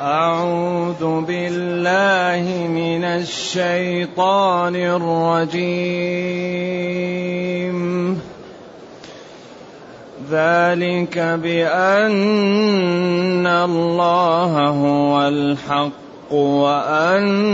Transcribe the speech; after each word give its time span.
أعوذ 0.00 1.20
بالله 1.28 2.68
من 2.68 3.04
الشيطان 3.04 4.76
الرجيم. 4.76 5.80
ذلك 10.30 11.18
بأن 11.18 12.16
الله 13.46 14.52
هو 14.68 15.28
الحق 15.28 16.32
وأنه 16.32 17.44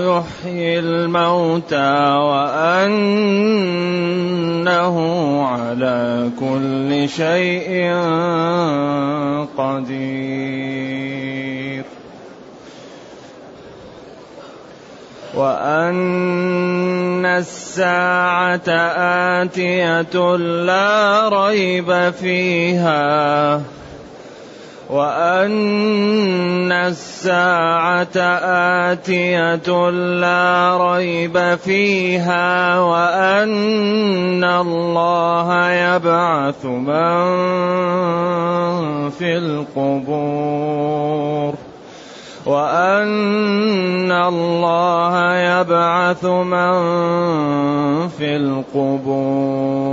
يحيي 0.00 0.78
الموتى 0.78 1.98
وأنه 2.30 3.36
على 5.46 6.30
كل 6.40 7.08
شيء 7.08 7.94
قدير. 9.58 10.82
وأن 15.34 17.26
الساعة 17.26 18.68
آتية 19.42 20.36
لا 20.36 21.28
ريب 21.28 22.10
فيها 22.10 23.81
وأن 24.92 26.72
الساعة 26.72 28.16
آتية 28.92 29.90
لا 30.20 30.76
ريب 30.76 31.54
فيها 31.64 32.78
وأن 32.80 34.44
الله 34.44 35.70
يبعث 35.70 36.64
من 36.64 37.22
في 39.10 39.36
القبور 39.38 40.82
وأن 42.46 44.12
الله 44.12 45.36
يبعث 45.36 46.24
من 46.24 46.72
في 48.08 48.36
القبور 48.36 49.92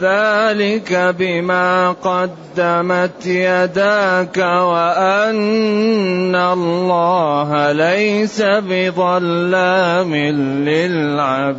ذلك 0.00 1.14
بما 1.18 1.90
قدمت 1.92 3.26
يداك 3.26 4.36
وأن 4.38 6.34
الله 6.34 7.72
ليس 7.72 8.42
بظلام 8.42 10.14
للعبيد. 10.64 11.58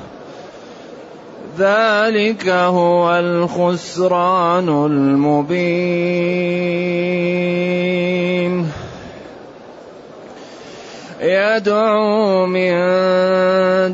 ذلك 1.57 2.49
هو 2.49 3.19
الخسران 3.19 4.69
المبين. 4.69 6.31
يدعو 11.21 12.45
من 12.45 12.71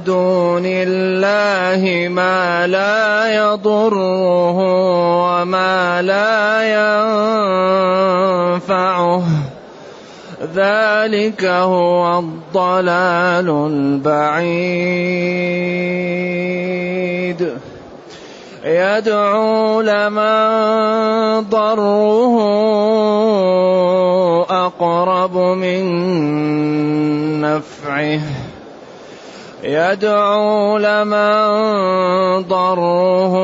دون 0.03 0.63
الله 0.65 2.09
ما 2.09 2.67
لا 2.67 3.35
يضره 3.35 4.57
وما 5.41 6.01
لا 6.01 6.63
ينفعه. 8.55 9.23
ذلك 10.55 11.45
هو 11.45 12.19
الضلال 12.19 13.49
البعيد. 14.03 16.26
يدعو 18.67 19.81
لمن 19.81 21.49
ضره 21.49 22.37
أقرب 24.65 25.37
من 25.37 25.81
نفعه. 27.41 28.21
يدعو 29.63 30.77
لمن 30.77 31.47
ضره 32.41 33.35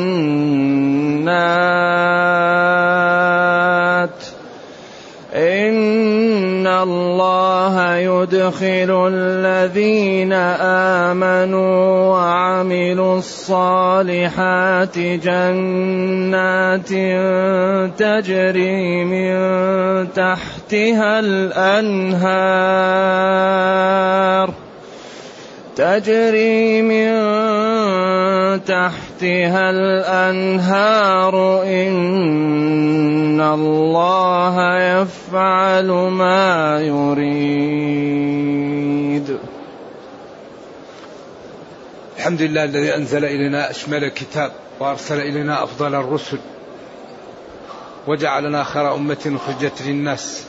ان 5.35 6.67
الله 6.67 7.97
يدخل 7.97 9.11
الذين 9.13 10.33
امنوا 11.13 12.07
وعملوا 12.11 13.19
الصالحات 13.19 14.99
جنات 14.99 16.89
تجري 17.99 19.05
من 19.05 19.35
تحتها 20.13 21.19
الانهار 21.21 22.55
تجري 25.77 26.83
من 26.83 27.11
تحتها 28.65 29.04
الأنهار 29.71 31.63
إن 31.63 33.41
الله 33.41 34.79
يفعل 34.79 35.87
ما 35.93 36.81
يريد. 36.81 37.45
الحمد 42.17 42.43
لله 42.43 42.65
الذي 42.65 42.95
أنزل 42.95 43.25
إلينا 43.25 43.71
أشمل 43.71 44.05
الكتاب 44.05 44.53
وأرسل 44.81 45.21
إلينا 45.21 45.65
أفضل 45.65 45.95
الرسل 45.95 46.39
وجعلنا 48.07 48.65
خير 48.65 48.95
أمة 48.95 49.39
خرجت 49.47 49.83
للناس. 49.87 50.45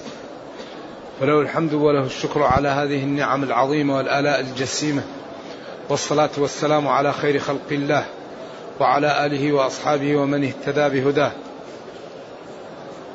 وله 1.22 1.42
الحمد 1.42 1.74
وله 1.74 2.06
الشكر 2.06 2.44
على 2.44 2.70
هذه 2.70 3.04
النعم 3.04 3.44
العظيمة 3.44 3.98
والآلاء 3.98 4.40
الجسيمة 4.40 5.04
والصلاة 5.90 6.30
والسلام 6.38 6.88
على 6.88 7.14
خير 7.14 7.40
خلق 7.40 7.68
الله. 7.72 8.06
وعلى 8.80 9.26
آله 9.26 9.54
وأصحابه 9.54 10.16
ومن 10.16 10.44
اهتدى 10.44 11.02
بهداه. 11.02 11.32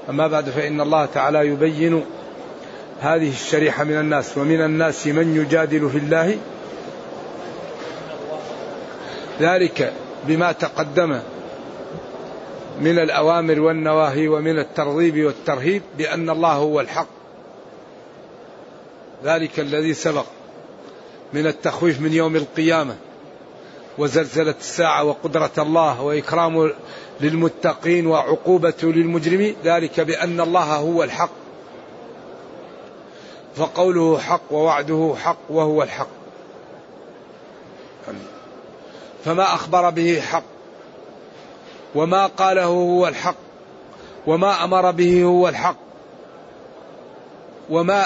أما 0.09 0.27
بعد 0.27 0.51
فإن 0.51 0.81
الله 0.81 1.07
تعالى 1.07 1.47
يبين 1.47 2.05
هذه 3.01 3.31
الشريحة 3.31 3.85
من 3.85 3.99
الناس 3.99 4.39
ومن 4.39 4.65
الناس 4.65 5.07
من 5.07 5.37
يجادل 5.37 5.91
في 5.91 5.99
الله 5.99 6.39
ذلك 9.41 9.93
بما 10.27 10.53
تقدم 10.53 11.21
من 12.81 12.99
الأوامر 12.99 13.61
والنواهي 13.61 14.29
ومن 14.29 14.59
الترغيب 14.59 15.25
والترهيب 15.25 15.83
بأن 15.99 16.31
الله 16.31 16.53
هو 16.53 16.81
الحق. 16.81 17.07
ذلك 19.25 19.61
الذي 19.61 19.95
سبق 19.95 20.27
من 21.33 21.47
التخويف 21.47 22.01
من 22.01 22.13
يوم 22.13 22.37
القيامة. 22.37 22.97
وزلزلة 23.99 24.55
الساعة 24.61 25.05
وقدرة 25.05 25.51
الله 25.59 26.03
وإكرام 26.03 26.73
للمتقين 27.21 28.07
وعقوبة 28.07 28.75
للمجرمين 28.83 29.57
ذلك 29.65 30.01
بأن 30.01 30.41
الله 30.41 30.77
هو 30.77 31.03
الحق. 31.03 31.31
فقوله 33.57 34.19
حق 34.19 34.53
ووعده 34.53 35.15
حق 35.19 35.39
وهو 35.51 35.83
الحق. 35.83 36.09
فما 39.25 39.55
أخبر 39.55 39.91
به 39.91 40.21
حق 40.21 40.43
وما 41.95 42.27
قاله 42.27 42.65
هو 42.65 43.09
الحق 43.09 43.37
وما 44.27 44.65
أمر 44.65 44.91
به 44.91 45.25
هو 45.25 45.49
الحق 45.49 45.77
وما 47.71 48.05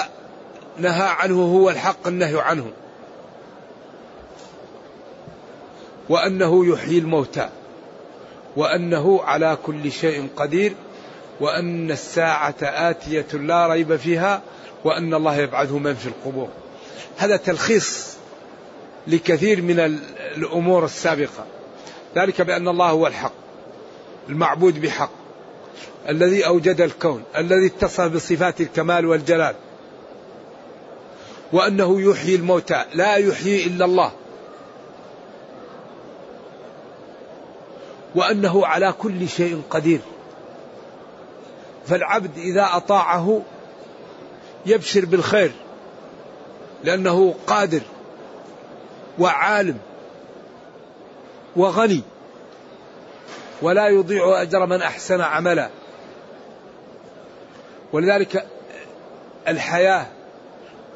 نهى 0.77 1.07
عنه 1.07 1.41
هو 1.41 1.69
الحق 1.69 2.07
النهي 2.07 2.41
عنه. 2.41 2.71
وأنه 6.09 6.65
يحيي 6.73 6.99
الموتى 6.99 7.49
وأنه 8.55 9.21
على 9.23 9.57
كل 9.65 9.91
شيء 9.91 10.27
قدير 10.35 10.73
وأن 11.39 11.91
الساعة 11.91 12.55
آتية 12.61 13.27
لا 13.33 13.67
ريب 13.67 13.95
فيها 13.95 14.41
وأن 14.83 15.13
الله 15.13 15.35
يبعث 15.35 15.71
من 15.71 15.93
في 15.93 16.07
القبور. 16.07 16.49
هذا 17.17 17.37
تلخيص 17.37 18.15
لكثير 19.07 19.61
من 19.61 19.99
الأمور 20.37 20.85
السابقة. 20.85 21.45
ذلك 22.15 22.41
بأن 22.41 22.67
الله 22.67 22.89
هو 22.89 23.07
الحق 23.07 23.33
المعبود 24.29 24.81
بحق 24.81 25.11
الذي 26.09 26.45
أوجد 26.45 26.81
الكون 26.81 27.23
الذي 27.37 27.65
اتصف 27.65 28.07
بصفات 28.07 28.61
الكمال 28.61 29.05
والجلال 29.05 29.55
وأنه 31.53 32.01
يحيي 32.01 32.35
الموتى 32.35 32.85
لا 32.93 33.15
يحيي 33.15 33.67
إلا 33.67 33.85
الله. 33.85 34.11
وأنه 38.15 38.65
على 38.65 38.91
كل 38.91 39.29
شيء 39.29 39.61
قدير. 39.69 39.99
فالعبد 41.87 42.37
إذا 42.37 42.69
أطاعه 42.73 43.41
يبشر 44.65 45.05
بالخير 45.05 45.51
لأنه 46.83 47.35
قادر 47.47 47.81
وعالم 49.19 49.77
وغني 51.55 52.01
ولا 53.61 53.87
يضيع 53.87 54.41
أجر 54.41 54.65
من 54.65 54.81
أحسن 54.81 55.21
عملا. 55.21 55.69
ولذلك 57.93 58.45
الحياة 59.47 60.05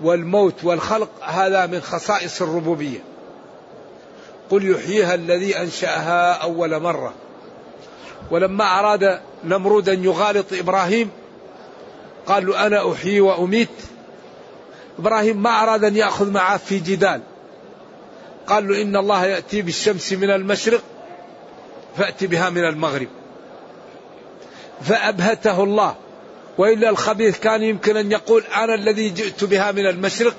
والموت 0.03 0.63
والخلق 0.63 1.09
هذا 1.21 1.65
من 1.65 1.81
خصائص 1.81 2.41
الربوبية. 2.41 3.08
قل 4.49 4.71
يحييها 4.71 5.15
الذي 5.15 5.57
أنشأها 5.57 6.33
أول 6.33 6.79
مرة. 6.79 7.13
ولما 8.31 8.79
أراد 8.79 9.19
نمرود 9.43 9.89
أن 9.89 10.03
يغالط 10.03 10.45
إبراهيم 10.53 11.09
قال 12.27 12.45
له 12.47 12.65
أنا 12.65 12.93
أحيي 12.93 13.21
وأميت. 13.21 13.69
إبراهيم 14.99 15.43
ما 15.43 15.63
أراد 15.63 15.83
أن 15.83 15.95
يأخذ 15.95 16.31
معه 16.31 16.57
في 16.57 16.79
جدال. 16.79 17.21
قال 18.47 18.67
له 18.67 18.81
إن 18.81 18.95
الله 18.95 19.25
يأتي 19.25 19.61
بالشمس 19.61 20.13
من 20.13 20.29
المشرق 20.29 20.81
فأتي 21.97 22.27
بها 22.27 22.49
من 22.49 22.65
المغرب. 22.65 23.07
فأبهته 24.81 25.63
الله. 25.63 25.95
وإلا 26.57 26.89
الخبيث 26.89 27.39
كان 27.39 27.63
يمكن 27.63 27.97
أن 27.97 28.11
يقول 28.11 28.43
أنا 28.55 28.75
الذي 28.75 29.09
جئت 29.09 29.43
بها 29.43 29.71
من 29.71 29.87
المشرق 29.87 30.35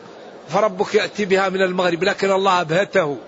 فربك 0.48 0.94
يأتي 0.94 1.24
بها 1.24 1.48
من 1.48 1.62
المغرب 1.62 2.04
لكن 2.04 2.30
الله 2.30 2.60
أبهته. 2.60 3.18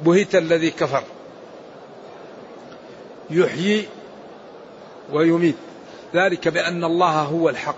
بهت 0.00 0.34
الذي 0.34 0.70
كفر. 0.70 1.02
يحيي 3.30 3.88
ويميت. 5.12 5.54
ذلك 6.14 6.48
بأن 6.48 6.84
الله 6.84 7.22
هو 7.22 7.48
الحق. 7.48 7.76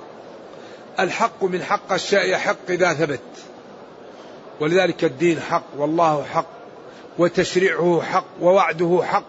الحق 1.00 1.44
من 1.44 1.62
حق 1.62 1.92
الشيء 1.92 2.32
يحق 2.32 2.56
إذا 2.68 2.92
ثبت. 2.92 3.20
ولذلك 4.60 5.04
الدين 5.04 5.40
حق 5.40 5.64
والله 5.76 6.24
حق 6.24 6.46
وتشريعه 7.18 8.02
حق 8.02 8.26
ووعده 8.40 9.00
حق. 9.04 9.24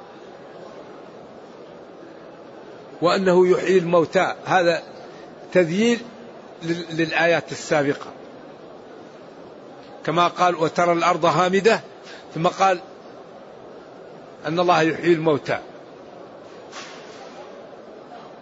وأنه 3.02 3.48
يحيي 3.48 3.78
الموتى. 3.78 4.36
هذا 4.46 4.84
تذييل 5.54 6.00
للآيات 6.92 7.52
السابقة. 7.52 8.08
كما 10.06 10.28
قال 10.28 10.56
وترى 10.56 10.94
الأرض 10.94 11.26
هامدة 11.26 11.82
ثم 12.36 12.48
قال 12.48 12.80
أن 14.48 14.60
الله 14.60 14.82
يحيي 14.82 15.14
الموتى 15.14 15.60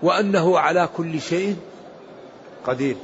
وأنه 0.04 0.60
على 0.60 0.90
كل 0.98 1.22
شيء 1.22 1.56
قدير. 2.66 2.96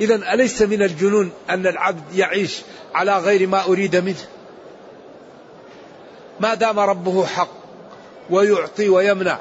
إذا 0.00 0.34
أليس 0.34 0.62
من 0.62 0.82
الجنون 0.82 1.30
أن 1.50 1.66
العبد 1.66 2.14
يعيش 2.14 2.60
على 2.94 3.18
غير 3.18 3.46
ما 3.46 3.64
أريد 3.64 3.96
منه؟ 3.96 4.26
ما 6.40 6.54
دام 6.54 6.78
ربه 6.78 7.26
حق 7.26 7.48
ويعطي 8.30 8.88
ويمنع 8.88 9.38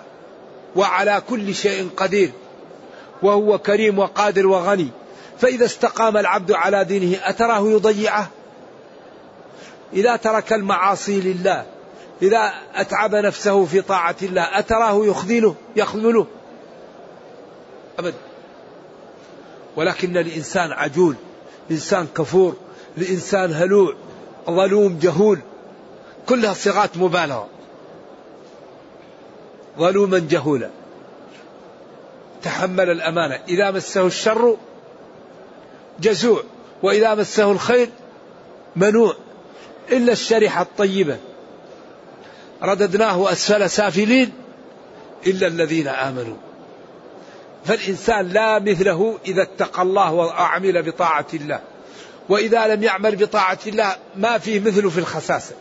وعلى 0.75 1.21
كل 1.29 1.55
شيء 1.55 1.89
قدير 1.97 2.31
وهو 3.23 3.57
كريم 3.57 3.99
وقادر 3.99 4.47
وغني 4.47 4.87
فإذا 5.39 5.65
استقام 5.65 6.17
العبد 6.17 6.51
على 6.51 6.83
دينه 6.85 7.17
أتراه 7.23 7.67
يضيعه؟ 7.67 8.29
إذا 9.93 10.15
ترك 10.15 10.53
المعاصي 10.53 11.21
لله 11.21 11.65
إذا 12.21 12.53
أتعب 12.75 13.15
نفسه 13.15 13.65
في 13.65 13.81
طاعة 13.81 14.15
الله 14.21 14.59
أتراه 14.59 15.05
يخذله 15.05 15.55
يخذله. 15.75 16.27
أبدا 17.99 18.17
ولكن 19.75 20.17
الإنسان 20.17 20.71
عجول 20.71 21.15
إنسان 21.71 22.07
كفور 22.17 22.55
الإنسان 22.97 23.53
هلوع 23.53 23.95
ظلوم 24.49 24.99
جهول. 25.01 25.39
كلها 26.29 26.53
صيغات 26.53 26.97
مبالغة. 26.97 27.47
ظلوما 29.77 30.19
جهولا. 30.19 30.69
تحمل 32.43 32.89
الأمانة. 32.89 33.39
إذا 33.47 33.71
مسه 33.71 34.07
الشر 34.07 34.57
جزوع 35.99 36.43
وإذا 36.83 37.15
مسه 37.15 37.51
الخير 37.51 37.89
منوع. 38.75 39.15
إلا 39.91 40.11
الشريحة 40.11 40.61
الطيبة. 40.61 41.17
رددناه 42.63 43.31
أسفل 43.31 43.69
سافلين 43.69 44.31
إلا 45.27 45.47
الذين 45.47 45.87
آمنوا. 45.87 46.35
فالإنسان 47.65 48.27
لا 48.27 48.59
مثله 48.59 49.19
إذا 49.25 49.41
اتقى 49.41 49.81
الله 49.81 50.13
وعمل 50.13 50.83
بطاعة 50.83 51.27
الله. 51.33 51.59
وإذا 52.29 52.67
لم 52.67 52.83
يعمل 52.83 53.15
بطاعة 53.15 53.59
الله 53.67 53.95
ما 54.15 54.37
فيه 54.37 54.59
مثله 54.59 54.89
في 54.89 54.97
الخساسة. 54.97 55.55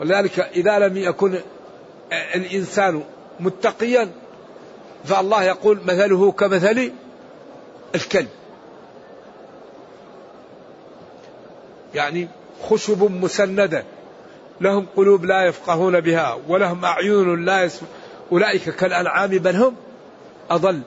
ولذلك 0.00 0.40
إذا 0.40 0.78
لم 0.78 0.96
يكن 0.96 1.40
الإنسان 2.34 3.02
متقيا 3.40 4.10
فالله 5.04 5.42
يقول 5.42 5.80
مثله 5.84 6.32
كمثل 6.32 6.92
الكلب. 7.94 8.28
يعني 11.94 12.28
خشب 12.62 13.10
مسندة. 13.10 13.84
لهم 14.60 14.86
قلوب 14.96 15.24
لا 15.24 15.44
يفقهون 15.44 16.00
بها 16.00 16.38
ولهم 16.48 16.84
أعين 16.84 17.44
لا 17.44 17.64
يسمع 17.64 17.88
أولئك 18.32 18.70
كالأنعام 18.70 19.30
بل 19.30 19.56
هم 19.56 19.76
أضل. 20.50 20.80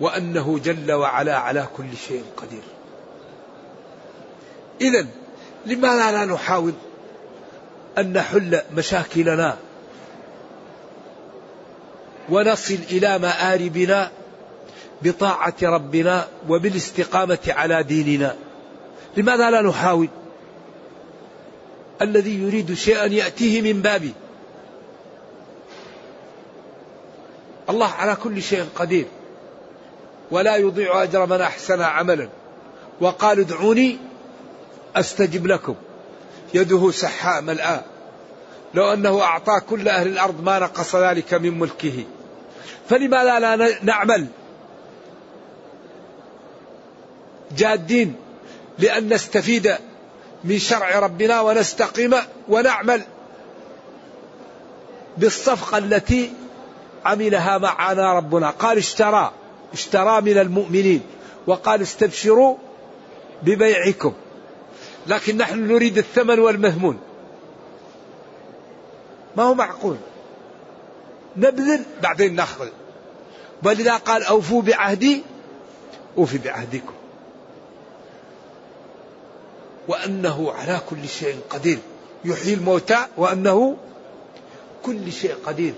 وأنه 0.00 0.58
جل 0.58 0.92
وعلا 0.92 1.36
على 1.36 1.66
كل 1.76 1.96
شيء 2.08 2.24
قدير. 2.36 2.62
إذا 4.80 5.06
لماذا 5.66 6.12
لا 6.12 6.24
نحاول 6.24 6.72
أن 7.98 8.12
نحل 8.12 8.60
مشاكلنا 8.76 9.56
ونصل 12.28 12.78
إلى 12.90 13.18
مآربنا 13.18 14.10
بطاعة 15.02 15.54
ربنا 15.62 16.28
وبالاستقامة 16.48 17.38
على 17.48 17.82
ديننا. 17.82 18.36
لماذا 19.16 19.50
لا 19.50 19.62
نحاول؟ 19.62 20.08
الذي 22.02 22.42
يريد 22.42 22.74
شيئا 22.74 23.06
يأتيه 23.06 23.72
من 23.72 23.82
بابه 23.82 24.12
الله 27.70 27.88
على 27.88 28.16
كل 28.16 28.42
شيء 28.42 28.66
قدير. 28.76 29.06
ولا 30.30 30.56
يضيع 30.56 31.02
أجر 31.02 31.26
من 31.26 31.40
أحسن 31.40 31.80
عملا. 31.80 32.28
وقال 33.00 33.40
ادعوني 33.40 33.98
أستجب 34.96 35.46
لكم. 35.46 35.74
يده 36.54 36.90
سحاء 36.90 37.42
ملآ 37.42 37.82
لو 38.74 38.92
أنه 38.92 39.22
أعطى 39.22 39.60
كل 39.70 39.88
أهل 39.88 40.06
الأرض 40.06 40.44
ما 40.44 40.58
نقص 40.58 40.96
ذلك 40.96 41.34
من 41.34 41.58
ملكه. 41.58 42.04
فلماذا 42.88 43.38
لا 43.38 43.82
نعمل؟ 43.82 44.26
جادين 47.56 48.16
لأن 48.78 49.12
نستفيد 49.12 49.74
من 50.44 50.58
شرع 50.58 50.98
ربنا 50.98 51.40
ونستقيم 51.40 52.14
ونعمل 52.48 53.02
بالصفقة 55.16 55.78
التي 55.78 56.32
عملها 57.04 57.58
معنا 57.58 58.12
ربنا. 58.12 58.50
قال 58.50 58.78
اشترى 58.78 59.32
اشترى 59.72 60.20
من 60.20 60.38
المؤمنين 60.38 61.02
وقال 61.46 61.82
استبشروا 61.82 62.56
ببيعكم. 63.42 64.12
لكن 65.06 65.36
نحن 65.36 65.68
نريد 65.68 65.98
الثمن 65.98 66.38
والمهمون. 66.38 66.98
ما 69.36 69.42
هو 69.42 69.54
معقول؟ 69.54 69.96
نبذل 71.36 71.82
بعدين 72.02 72.34
نأخذ. 72.34 72.68
ولذا 73.62 73.96
قال 73.96 74.22
أوفوا 74.22 74.62
بعهدي 74.62 75.22
أوفي 76.18 76.38
بعهدكم. 76.38 76.92
وأنه 79.88 80.52
على 80.52 80.80
كل 80.90 81.08
شيء 81.08 81.38
قدير. 81.50 81.78
يحيي 82.24 82.54
الموتى 82.54 83.06
وأنه 83.16 83.76
كل 84.82 85.12
شيء 85.12 85.34
قدير. 85.46 85.74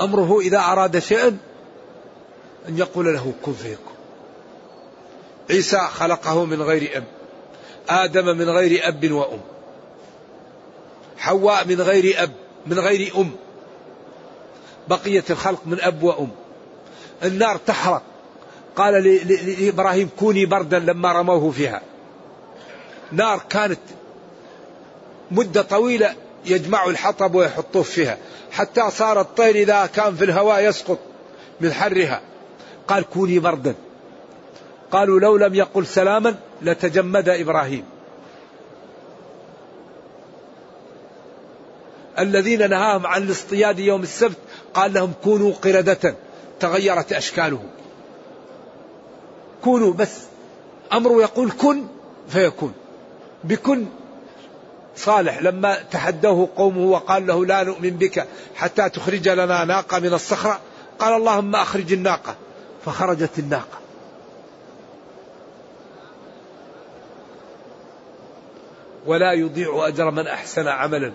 أمره 0.00 0.40
إذا 0.40 0.58
أراد 0.58 0.98
شيئا 0.98 1.38
أن 2.68 2.78
يقول 2.78 3.14
له 3.14 3.32
كن 3.42 3.52
فيكون 3.52 3.94
عيسى 5.50 5.78
خلقه 5.78 6.44
من 6.44 6.62
غير 6.62 6.96
أب. 6.96 7.04
آدم 7.88 8.26
من 8.38 8.50
غير 8.50 8.88
أب 8.88 9.12
وأم. 9.12 9.40
حواء 11.18 11.66
من 11.66 11.80
غير 11.80 12.22
أب 12.22 12.32
من 12.66 12.78
غير 12.78 13.12
أم. 13.16 13.30
بقية 14.88 15.24
الخلق 15.30 15.60
من 15.66 15.80
أب 15.80 16.02
وأم. 16.02 16.28
النار 17.24 17.56
تحرق. 17.56 18.02
قال 18.76 19.04
لإبراهيم 19.60 20.10
كوني 20.18 20.46
بردا 20.46 20.78
لما 20.78 21.12
رموه 21.12 21.50
فيها. 21.50 21.82
نار 23.12 23.42
كانت 23.50 23.80
مدة 25.30 25.62
طويلة 25.62 26.14
يجمعوا 26.46 26.90
الحطب 26.90 27.34
ويحطوه 27.34 27.82
فيها. 27.82 28.18
حتى 28.52 28.90
صار 28.90 29.20
الطير 29.20 29.54
إذا 29.54 29.86
كان 29.86 30.14
في 30.14 30.24
الهواء 30.24 30.68
يسقط 30.68 30.98
من 31.60 31.72
حرها. 31.72 32.20
قال 32.88 33.04
كوني 33.04 33.38
بردا. 33.38 33.74
قالوا 34.90 35.20
لو 35.20 35.36
لم 35.36 35.54
يقل 35.54 35.86
سلاما 35.86 36.34
لتجمد 36.62 37.28
إبراهيم. 37.28 37.84
الذين 42.18 42.70
نهاهم 42.70 43.06
عن 43.06 43.22
الاصطياد 43.22 43.78
يوم 43.78 44.02
السبت 44.02 44.36
قال 44.74 44.92
لهم 44.92 45.12
كونوا 45.24 45.52
قردة. 45.52 46.14
تغيرت 46.60 47.12
أشكالهم. 47.12 47.68
كونوا 49.66 49.92
بس 49.92 50.18
أمره 50.92 51.22
يقول 51.22 51.50
كن 51.50 51.86
فيكون. 52.28 52.72
بكن 53.44 53.86
صالح. 54.96 55.42
لما 55.42 55.82
تحدوه 55.90 56.48
قومه 56.56 56.90
وقال 56.90 57.26
له 57.26 57.46
لا 57.46 57.62
نؤمن 57.62 57.90
بك 57.90 58.26
حتى 58.54 58.88
تخرج 58.88 59.28
لنا 59.28 59.64
ناقة 59.64 59.98
من 59.98 60.14
الصخرة 60.14 60.60
قال 60.98 61.14
اللهم 61.14 61.56
أخرج 61.56 61.92
الناقة. 61.92 62.36
فخرجت 62.84 63.38
الناقة. 63.38 63.78
ولا 69.06 69.32
يضيع 69.32 69.88
أجر 69.88 70.10
من 70.10 70.26
أحسن 70.26 70.68
عملا. 70.68 71.12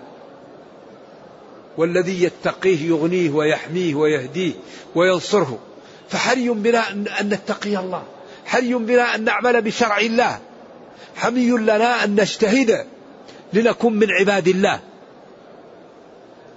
والذي 1.77 2.23
يتقيه 2.23 2.87
يغنيه 2.87 3.29
ويحميه 3.29 3.95
ويهديه 3.95 4.53
وينصره. 4.95 5.59
فحري 6.09 6.49
بنا 6.49 6.89
أن 6.91 7.29
نتقي 7.29 7.77
الله. 7.77 8.03
حري 8.51 8.73
بنا 8.73 9.15
أن 9.15 9.23
نعمل 9.23 9.61
بشرع 9.61 9.97
الله؟ 9.97 10.39
حمي 11.15 11.49
لنا 11.49 12.03
أن 12.03 12.15
نجتهد 12.15 12.85
لنكون 13.53 13.93
من 13.93 14.11
عباد 14.11 14.47
الله. 14.47 14.79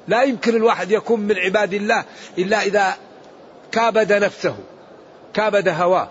لا 0.09 0.23
يمكن 0.23 0.57
الواحد 0.57 0.91
يكون 0.91 1.21
من 1.21 1.39
عباد 1.39 1.75
الله 1.75 2.05
إلا 2.39 2.63
إذا 2.63 2.97
كابد 3.73 4.13
نفسه 4.13 4.57
كابد 5.35 5.69
هواه 5.69 6.09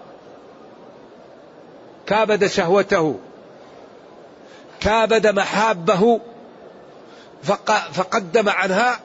كابد 2.07 2.47
شهوته 2.47 3.19
كابد 4.79 5.27
محابه 5.27 6.19
فقدم 7.93 8.49
عنها 8.49 8.99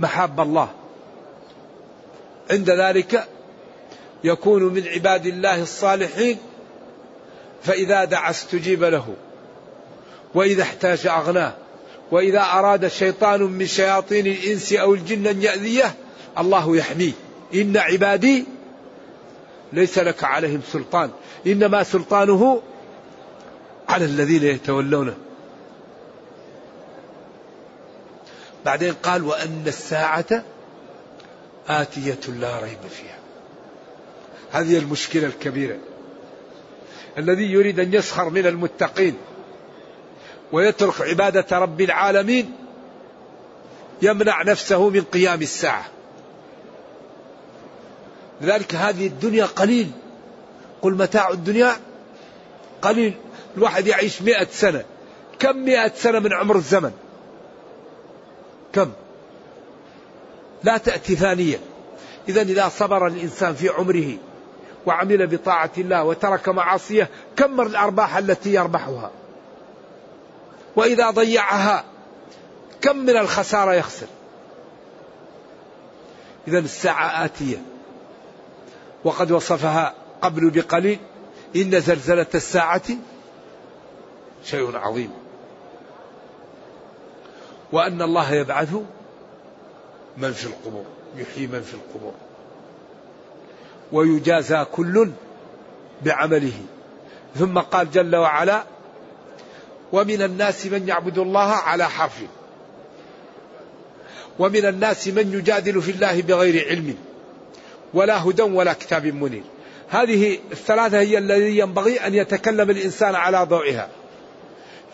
محاب 0.00 0.40
الله. 0.40 0.68
عند 2.50 2.70
ذلك 2.70 3.28
يكون 4.24 4.62
من 4.62 4.88
عباد 4.88 5.26
الله 5.26 5.62
الصالحين 5.62 6.38
فإذا 7.62 8.04
دعا 8.04 8.30
استجيب 8.30 8.84
له 8.84 9.14
وإذا 10.34 10.62
احتاج 10.62 11.06
أغناه 11.06 11.54
وإذا 12.10 12.40
أراد 12.40 12.88
شيطان 12.88 13.42
من 13.42 13.66
شياطين 13.66 14.26
الإنس 14.26 14.72
أو 14.72 14.94
الجن 14.94 15.26
أن 15.26 15.42
يأذيه 15.42 15.94
الله 16.38 16.76
يحميه. 16.76 17.12
إن 17.54 17.76
عبادي 17.76 18.44
ليس 19.72 19.98
لك 19.98 20.24
عليهم 20.24 20.60
سلطان 20.72 21.10
إنما 21.46 21.82
سلطانه 21.82 22.62
على 23.88 24.04
الذين 24.04 24.42
يتولونه. 24.42 25.14
بعدين 28.64 28.92
قال 28.92 29.24
وأن 29.24 29.64
الساعة 29.66 30.44
آتية 31.68 32.20
لا 32.40 32.58
ريب 32.60 32.78
فيها. 32.90 33.21
هذه 34.52 34.78
المشكلة 34.78 35.26
الكبيرة. 35.26 35.76
الذي 37.18 37.52
يريد 37.52 37.80
أن 37.80 37.94
يسخر 37.94 38.30
من 38.30 38.46
المتقين 38.46 39.14
ويترك 40.52 41.00
عبادة 41.00 41.58
رب 41.58 41.80
العالمين 41.80 42.52
يمنع 44.02 44.42
نفسه 44.42 44.88
من 44.88 45.00
قيام 45.00 45.42
الساعة. 45.42 45.84
لذلك 48.40 48.74
هذه 48.74 49.06
الدنيا 49.06 49.44
قليل. 49.44 49.90
قل 50.82 50.92
متاع 50.92 51.30
الدنيا 51.30 51.76
قليل. 52.82 53.14
الواحد 53.56 53.86
يعيش 53.86 54.22
مئة 54.22 54.46
سنة. 54.50 54.84
كم 55.38 55.56
مئة 55.56 55.92
سنة 55.94 56.18
من 56.18 56.32
عمر 56.32 56.56
الزمن؟ 56.56 56.92
كم؟ 58.72 58.92
لا 60.64 60.76
تأتي 60.78 61.16
ثانية. 61.16 61.58
إذا 62.28 62.42
إذا 62.42 62.68
صبر 62.68 63.06
الإنسان 63.06 63.54
في 63.54 63.68
عمره 63.68 64.18
وعمل 64.86 65.26
بطاعة 65.26 65.70
الله 65.78 66.04
وترك 66.04 66.48
معاصيه 66.48 67.08
كم 67.36 67.60
الأرباح 67.60 68.16
التي 68.16 68.54
يربحها. 68.54 69.10
وإذا 70.76 71.10
ضيعها 71.10 71.84
كم 72.80 72.96
من 72.96 73.16
الخسارة 73.16 73.74
يخسر؟ 73.74 74.06
إذا 76.48 76.58
الساعة 76.58 77.24
آتية. 77.24 77.62
وقد 79.04 79.32
وصفها 79.32 79.94
قبل 80.22 80.50
بقليل 80.50 80.98
إن 81.56 81.80
زلزلة 81.80 82.26
الساعة 82.34 82.82
شيء 84.44 84.76
عظيم. 84.76 85.10
وأن 87.72 88.02
الله 88.02 88.32
يبعث 88.34 88.74
من 90.16 90.32
في 90.32 90.46
القبور 90.46 90.84
يحيي 91.16 91.46
من 91.46 91.62
في 91.62 91.74
القبور. 91.74 92.12
ويجازى 93.92 94.64
كل 94.72 95.10
بعمله. 96.02 96.52
ثم 97.36 97.58
قال 97.58 97.90
جل 97.90 98.16
وعلا 98.16 98.64
ومن 99.92 100.22
الناس 100.22 100.66
من 100.66 100.88
يعبد 100.88 101.18
الله 101.18 101.50
على 101.52 101.88
حرف. 101.88 102.22
ومن 104.38 104.66
الناس 104.66 105.08
من 105.08 105.32
يجادل 105.32 105.82
في 105.82 105.90
الله 105.90 106.22
بغير 106.22 106.68
علم 106.68 106.94
ولا 107.94 108.24
هدى 108.24 108.42
ولا 108.42 108.72
كتاب 108.72 109.06
منير. 109.06 109.42
هذه 109.88 110.38
الثلاثة 110.52 110.98
هي 110.98 111.18
الذي 111.18 111.58
ينبغي 111.58 111.96
أن 112.06 112.14
يتكلم 112.14 112.70
الإنسان 112.70 113.14
على 113.14 113.42
ضوئها. 113.44 113.88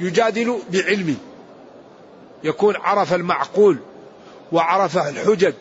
يجادل 0.00 0.58
بعلم. 0.72 1.16
يكون 2.44 2.76
عرف 2.76 3.14
المعقول 3.14 3.78
وعرف 4.52 4.98
الحجج 5.08 5.54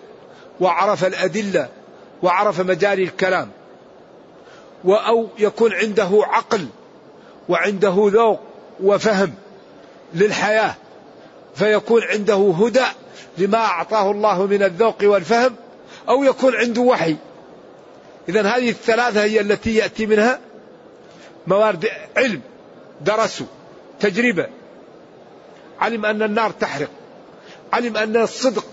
وعرف 0.59 1.05
الأدلة 1.05 1.69
وعرف 2.23 2.61
مجاري 2.61 3.03
الكلام. 3.03 3.49
أو 4.85 5.27
يكون 5.39 5.73
عنده 5.73 6.09
عقل 6.13 6.67
وعنده 7.49 7.95
ذوق 8.13 8.39
وفهم 8.83 9.33
للحياة 10.13 10.75
فيكون 11.55 12.03
عنده 12.03 12.53
هدى 12.59 12.85
لما 13.37 13.57
أعطاه 13.57 14.11
الله 14.11 14.45
من 14.45 14.63
الذوق 14.63 14.97
والفهم 15.03 15.55
أو 16.09 16.23
يكون 16.23 16.55
عنده 16.55 16.81
وحي. 16.81 17.15
إذا 18.29 18.41
هذه 18.41 18.69
الثلاثة 18.69 19.23
هي 19.23 19.41
التي 19.41 19.75
يأتي 19.75 20.05
منها 20.05 20.39
موارد 21.47 21.87
علم 22.17 22.41
درسوا 23.01 23.47
تجربة. 23.99 24.47
علم 25.79 26.05
أن 26.05 26.23
النار 26.23 26.51
تحرق. 26.51 26.89
علم 27.73 27.97
أن 27.97 28.17
الصدق 28.17 28.65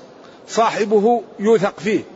صاحبه 0.48 1.22
يوثق 1.38 1.80
فيه. 1.80 2.13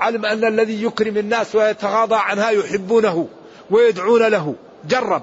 علم 0.00 0.24
أن 0.24 0.44
الذي 0.44 0.84
يكرم 0.84 1.16
الناس 1.16 1.54
ويتغاضى 1.54 2.16
عنها 2.16 2.50
يحبونه 2.50 3.28
ويدعون 3.70 4.22
له. 4.22 4.54
جرب 4.88 5.22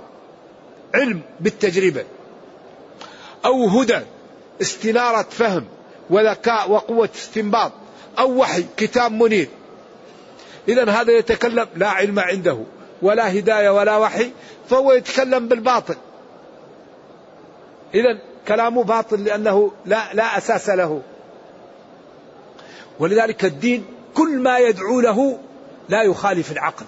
علم 0.95 1.21
بالتجربة 1.39 2.05
أو 3.45 3.67
هدى 3.67 3.99
استنارة 4.61 5.27
فهم 5.29 5.65
وذكاء 6.09 6.71
وقوة 6.71 7.09
استنباط 7.15 7.71
أو 8.19 8.37
وحي 8.37 8.65
كتاب 8.77 9.11
منير. 9.11 9.47
إذا 10.67 10.89
هذا 10.89 11.11
يتكلم 11.11 11.67
لا 11.75 11.89
علم 11.89 12.19
عنده 12.19 12.57
ولا 13.01 13.39
هداية 13.39 13.69
ولا 13.69 13.97
وحي 13.97 14.31
فهو 14.69 14.91
يتكلم 14.93 15.47
بالباطل. 15.47 15.95
إذا 17.93 18.19
كلامه 18.47 18.83
باطل 18.83 19.23
لأنه 19.23 19.71
لا, 19.85 20.13
لا 20.13 20.37
أساس 20.37 20.69
له. 20.69 21.01
ولذلك 22.99 23.45
الدين 23.45 23.85
كل 24.15 24.39
ما 24.39 24.57
يدعو 24.57 25.01
له 25.01 25.39
لا 25.89 26.03
يخالف 26.03 26.51
العقل. 26.51 26.85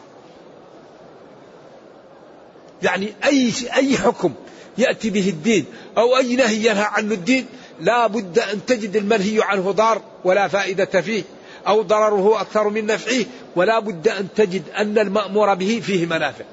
يعني 2.84 3.14
أي 3.26 3.54
أي 3.76 3.98
حكم 3.98 4.34
يأتي 4.78 5.10
به 5.10 5.30
الدين 5.30 5.66
أو 5.98 6.18
أي 6.18 6.36
نهي 6.36 6.56
ينهى 6.56 6.84
عنه 6.84 7.14
الدين 7.14 7.46
لا 7.80 8.08
بد 8.08 8.40
أن 8.40 8.66
تجد 8.66 8.96
المنهي 8.96 9.42
عنه 9.42 9.72
ضار 9.72 10.02
ولا 10.24 10.48
فائدة 10.48 11.02
فيه 11.02 11.24
أو 11.68 11.82
ضرره 11.82 12.42
أكثر 12.42 12.70
من 12.70 12.86
نفعه 12.86 13.26
ولا 13.56 13.80
بد 13.80 14.08
أن 14.08 14.28
تجد 14.36 14.64
أن 14.70 14.98
المأمور 14.98 15.54
به 15.54 15.82
فيه 15.86 16.06
منافع. 16.06 16.46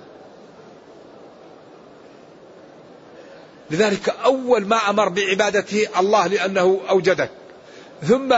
لذلك 3.71 4.09
أول 4.09 4.67
ما 4.67 4.91
أمر 4.91 5.09
بعبادته 5.09 5.87
الله 5.99 6.27
لأنه 6.27 6.81
أوجدك 6.91 7.31
ثم 8.03 8.35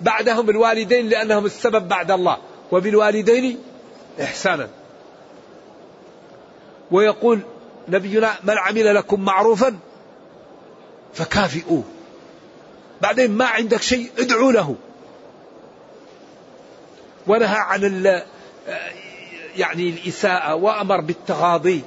بعدهم 0.00 0.50
الوالدين 0.50 1.08
لأنهم 1.08 1.46
السبب 1.46 1.88
بعد 1.88 2.10
الله. 2.10 2.36
وبالوالدين 2.72 3.58
إحسانا. 4.22 4.68
ويقول 6.90 7.40
نبينا 7.88 8.34
من 8.44 8.58
عمل 8.58 8.94
لكم 8.94 9.20
معروفا 9.20 9.78
فكافئوه. 11.14 11.84
بعدين 13.00 13.30
ما 13.30 13.46
عندك 13.46 13.82
شيء 13.82 14.10
ادعوا 14.18 14.52
له. 14.52 14.76
ونهى 17.26 17.56
عن 17.58 18.22
يعني 19.56 19.88
الإساءة 19.88 20.54
وأمر 20.54 21.00
بالتغاضي 21.00 21.82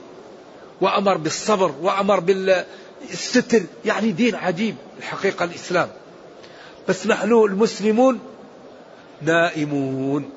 وأمر 0.82 1.18
بالصبر 1.18 1.72
وأمر 1.82 2.20
بالستر. 2.20 3.62
يعني 3.86 4.12
دين 4.12 4.36
عجيب 4.36 4.76
الحقيقة 5.00 5.46
الإسلام. 5.46 5.90
بس 6.92 7.08
نحن 7.08 7.32
المسلمون 7.32 8.20
نائمون. 9.22 10.30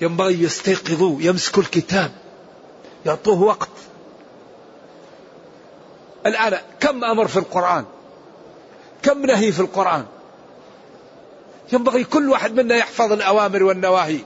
ينبغي 0.00 0.42
يستيقظوا 0.42 1.16
يمسكوا 1.20 1.62
الكتاب 1.62 2.10
يعطوه 3.06 3.42
وقت. 3.42 3.68
الآن 6.26 6.58
كم 6.80 7.04
أمر 7.04 7.28
في 7.28 7.36
القرآن؟ 7.36 7.84
كم 9.02 9.26
نهي 9.26 9.52
في 9.52 9.60
القرآن؟ 9.60 10.04
ينبغي 11.72 12.04
كل 12.04 12.30
واحد 12.30 12.60
منا 12.60 12.76
يحفظ 12.76 13.12
الأوامر 13.12 13.62
والنواهي. 13.62 14.18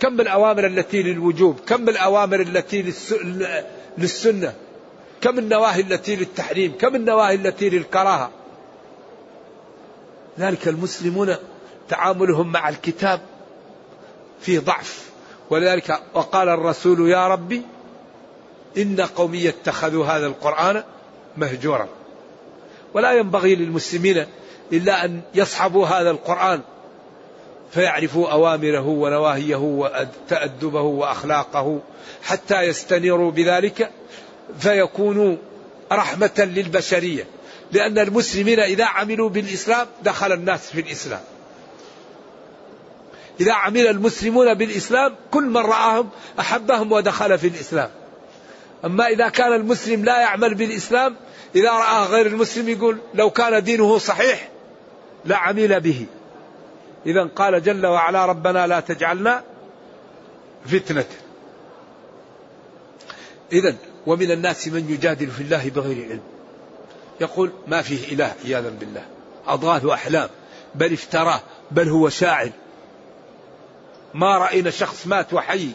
كم 0.00 0.20
الأوامر 0.20 0.66
التي 0.66 1.02
للوجوب؟ 1.02 1.60
كم 1.66 1.88
الأوامر 1.88 2.40
التي 2.40 2.94
للسنة؟ 3.98 4.54
كم 5.20 5.38
النواهي 5.38 5.80
التي 5.80 6.16
للتحريم؟ 6.16 6.72
كم 6.80 6.94
النواهي 6.94 7.34
التي 7.34 7.70
للكراهة؟ 7.70 8.30
ذلك 10.38 10.68
المسلمون 10.68 11.36
تعاملهم 11.88 12.52
مع 12.52 12.68
الكتاب 12.68 13.20
فيه 14.40 14.58
ضعف. 14.58 15.10
ولذلك 15.50 16.00
وقال 16.14 16.48
الرسول 16.48 17.10
يا 17.10 17.28
ربي 17.28 17.62
إن 18.78 19.00
قومي 19.00 19.48
اتخذوا 19.48 20.06
هذا 20.06 20.26
القرآن 20.26 20.82
مهجورا. 21.36 21.88
ولا 22.94 23.12
ينبغي 23.12 23.54
للمسلمين 23.54 24.26
إلا 24.72 25.04
أن 25.04 25.20
يصحبوا 25.34 25.86
هذا 25.86 26.10
القرآن 26.10 26.60
فيعرفوا 27.70 28.28
أوامره 28.32 28.88
ونواهيه 28.88 29.56
وتأدبه 29.56 30.80
وأخلاقه 30.80 31.80
حتى 32.22 32.60
يستنيروا 32.60 33.30
بذلك 33.30 33.90
فيكونوا 34.58 35.36
رحمة 35.92 36.48
للبشرية. 36.54 37.26
لأن 37.72 37.98
المسلمين 37.98 38.60
إذا 38.60 38.84
عملوا 38.84 39.28
بالإسلام 39.28 39.86
دخل 40.02 40.32
الناس 40.32 40.70
في 40.70 40.80
الإسلام. 40.80 41.20
إذا 43.40 43.52
عمل 43.52 43.86
المسلمون 43.86 44.54
بالإسلام 44.54 45.14
كل 45.30 45.42
من 45.42 45.56
رآهم 45.56 46.08
أحبهم 46.40 46.92
ودخل 46.92 47.38
في 47.38 47.48
الإسلام. 47.48 47.90
أما 48.84 49.06
إذا 49.06 49.28
كان 49.28 49.52
المسلم 49.52 50.04
لا 50.04 50.20
يعمل 50.20 50.54
بالإسلام 50.54 51.16
إذا 51.54 51.70
رأى 51.70 52.06
غير 52.06 52.26
المسلم 52.26 52.68
يقول 52.68 52.98
لو 53.14 53.30
كان 53.30 53.64
دينه 53.64 53.98
صحيح 53.98 54.48
لعمل 55.24 55.80
به. 55.80 56.06
إذا 57.06 57.24
قال 57.24 57.62
جل 57.62 57.86
وعلا 57.86 58.26
ربنا 58.26 58.66
لا 58.66 58.80
تجعلنا 58.80 59.42
فتنة. 60.66 61.04
إذا 63.52 63.74
ومن 64.06 64.30
الناس 64.30 64.68
من 64.68 64.90
يجادل 64.90 65.30
في 65.30 65.40
الله 65.40 65.70
بغير 65.70 66.08
علم. 66.10 66.31
يقول 67.20 67.52
ما 67.66 67.82
فيه 67.82 68.12
إله 68.12 68.34
عياذا 68.44 68.68
بالله. 68.68 69.04
أضغاث 69.46 69.84
أحلام 69.84 70.28
بل 70.74 70.92
افتراه. 70.92 71.40
بل 71.70 71.88
هو 71.88 72.08
شاعر. 72.08 72.50
ما 74.14 74.38
رأينا 74.38 74.70
شخص 74.70 75.06
مات 75.06 75.32
وحي. 75.32 75.68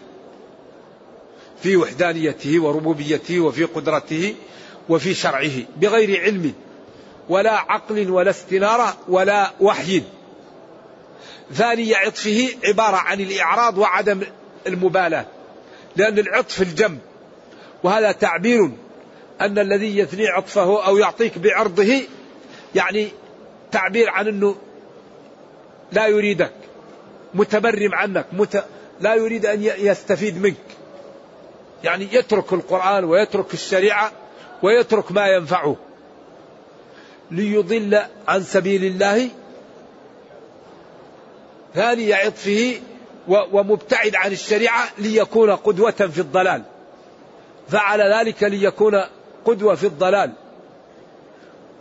في 1.63 1.77
وحدانيته 1.77 2.59
وربوبيته 2.59 3.39
وفي 3.39 3.63
قدرته 3.63 4.35
وفي 4.89 5.13
شرعه. 5.13 5.51
بغير 5.77 6.21
علم. 6.21 6.53
ولا 7.29 7.51
عقل 7.51 8.11
ولا 8.11 8.29
استنارة 8.29 8.97
ولا 9.07 9.51
وحي. 9.59 10.03
ثاني 11.53 11.95
عطفه 11.95 12.49
عبارة 12.63 12.97
عن 12.97 13.21
الإعراض 13.21 13.77
وعدم 13.77 14.21
المبالاة. 14.67 15.25
لأن 15.95 16.19
العطف 16.19 16.61
الجنب 16.61 16.99
وهذا 17.83 18.11
تعبير 18.11 18.71
أن 19.41 19.59
الذي 19.59 19.97
يثني 19.97 20.27
عطفه 20.27 20.87
أو 20.87 20.97
يعطيك 20.97 21.37
بعرضه 21.37 22.01
يعني 22.75 23.07
تعبير 23.71 24.09
عن 24.09 24.27
أنه 24.27 24.55
لا 25.91 26.07
يريدك 26.07 26.53
متبرم 27.33 27.95
عنك 27.95 28.25
مت... 28.33 28.65
لا 29.01 29.15
يريد 29.15 29.45
أن 29.45 29.63
يستفيد 29.63 30.41
منك. 30.41 30.55
يعني 31.83 32.07
يترك 32.11 32.53
القرآن 32.53 33.03
ويترك 33.03 33.53
الشريعة 33.53 34.11
ويترك 34.63 35.11
ما 35.11 35.27
ينفعه. 35.27 35.75
ليضل 37.31 38.01
عن 38.27 38.43
سبيل 38.43 38.85
الله 38.85 39.29
ثاني 41.75 42.13
عطفه 42.13 42.79
ومبتعد 43.27 44.15
عن 44.15 44.31
الشريعة 44.31 44.89
ليكون 44.97 45.51
قدوة 45.51 45.91
في 45.91 46.19
الضلال. 46.19 46.63
فعل 47.69 48.13
ذلك 48.13 48.43
ليكون 48.43 49.03
قدوة 49.47 49.75
في 49.75 49.85
الضلال 49.87 50.31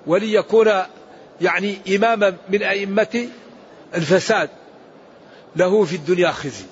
وليكون 0.06 0.72
يعني 1.40 1.78
إماما 1.96 2.36
من 2.48 2.62
أئمة 2.62 3.28
الفساد. 3.94 4.50
له 5.56 5.84
في 5.84 5.96
الدنيا 5.96 6.30
خزي 6.30 6.64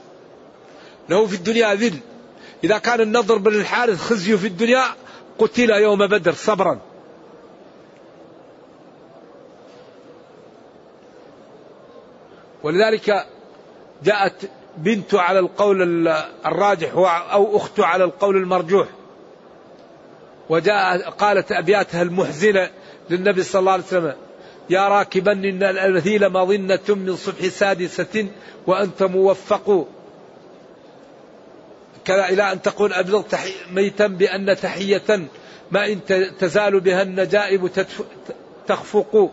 له 1.08 1.26
في 1.26 1.34
الدنيا 1.34 1.74
ذل. 1.74 1.98
إذا 2.64 2.78
كان 2.78 3.00
النضر 3.00 3.38
بن 3.38 3.54
الحارث 3.54 4.00
خزي 4.00 4.36
في 4.36 4.46
الدنيا 4.46 4.82
قتل 5.38 5.70
يوم 5.70 6.06
بدر 6.06 6.32
صبرا. 6.32 6.78
ولذلك 12.62 13.26
جاءت 14.04 14.50
بنت 14.76 15.14
على 15.14 15.38
القول 15.38 16.08
الراجح 16.46 16.94
أو 17.32 17.56
أخت 17.56 17.80
على 17.80 18.04
القول 18.04 18.36
المرجوح. 18.36 18.88
وجاء 20.48 21.10
قالت 21.10 21.52
أبياتها 21.52 22.02
المحزنة 22.02 22.70
للنبي 23.10 23.42
صلى 23.42 23.60
الله 23.60 23.72
عليه 23.72 23.84
وسلم 23.84 24.14
يا 24.70 24.88
راكبا 24.88 25.32
إن 25.32 25.62
المثيل 25.62 26.28
مظنة 26.28 26.80
من 26.88 27.16
صبح 27.16 27.46
سادسة 27.46 28.26
وأنت 28.66 29.02
موفق. 29.02 29.88
كذا 32.04 32.28
إلى 32.28 32.52
أن 32.52 32.62
تقول 32.62 32.92
أبلغ 32.92 33.22
ميتا 33.72 34.06
بأن 34.06 34.56
تحية 34.56 35.28
ما 35.70 35.86
إن 35.86 36.00
تزال 36.38 36.80
بها 36.80 37.02
النجائب 37.02 37.70
تخفق. 38.66 39.30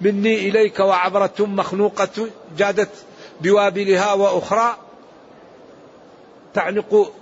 مني 0.00 0.48
إليك 0.48 0.80
وعبرة 0.80 1.34
مخنوقة 1.38 2.28
جادت 2.58 2.90
بوابلها 3.40 4.12
وأخرى. 4.12 4.76
تعلق 6.54 7.12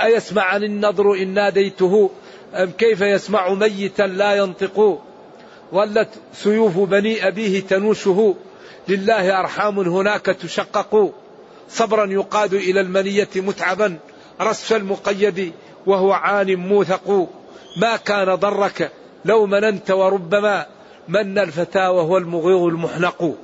أيسمعني 0.00 0.66
النظر 0.66 1.14
إن 1.14 1.34
ناديته 1.34 2.10
أم 2.54 2.70
كيف 2.70 3.00
يسمع 3.00 3.54
ميتا 3.54 4.02
لا 4.02 4.34
ينطق؟ 4.34 5.00
ظلت 5.74 6.08
سيوف 6.34 6.78
بني 6.78 7.28
أبيه 7.28 7.60
تنوشه. 7.60 8.34
لله 8.88 9.40
أرحام 9.40 9.78
هناك 9.78 10.26
تشقق. 10.26 11.12
صبرا 11.68 12.06
يقاد 12.06 12.54
إلى 12.54 12.80
المنية 12.80 13.28
متعبا. 13.36 13.98
رس 14.40 14.72
المقيد 14.72 15.52
وهو 15.86 16.12
عان 16.12 16.56
موثق. 16.56 17.28
ما 17.80 17.96
كان 17.96 18.34
ضرك 18.34 18.92
لو 19.24 19.46
مننت 19.46 19.90
وربما 19.90 20.66
من 21.08 21.38
الفتى 21.38 21.86
وهو 21.86 22.18
المغيظ 22.18 22.62
المحنق. 22.62 23.34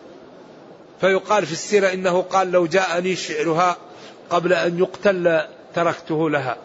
فيقال 1.00 1.46
في 1.46 1.52
السيرة 1.52 1.92
إنه 1.92 2.22
قال 2.22 2.52
لو 2.52 2.66
جاءني 2.66 3.16
شعرها 3.16 3.76
قبل 4.30 4.52
أن 4.52 4.78
يقتل 4.78 5.40
تركته 5.74 6.30
لها. 6.30 6.56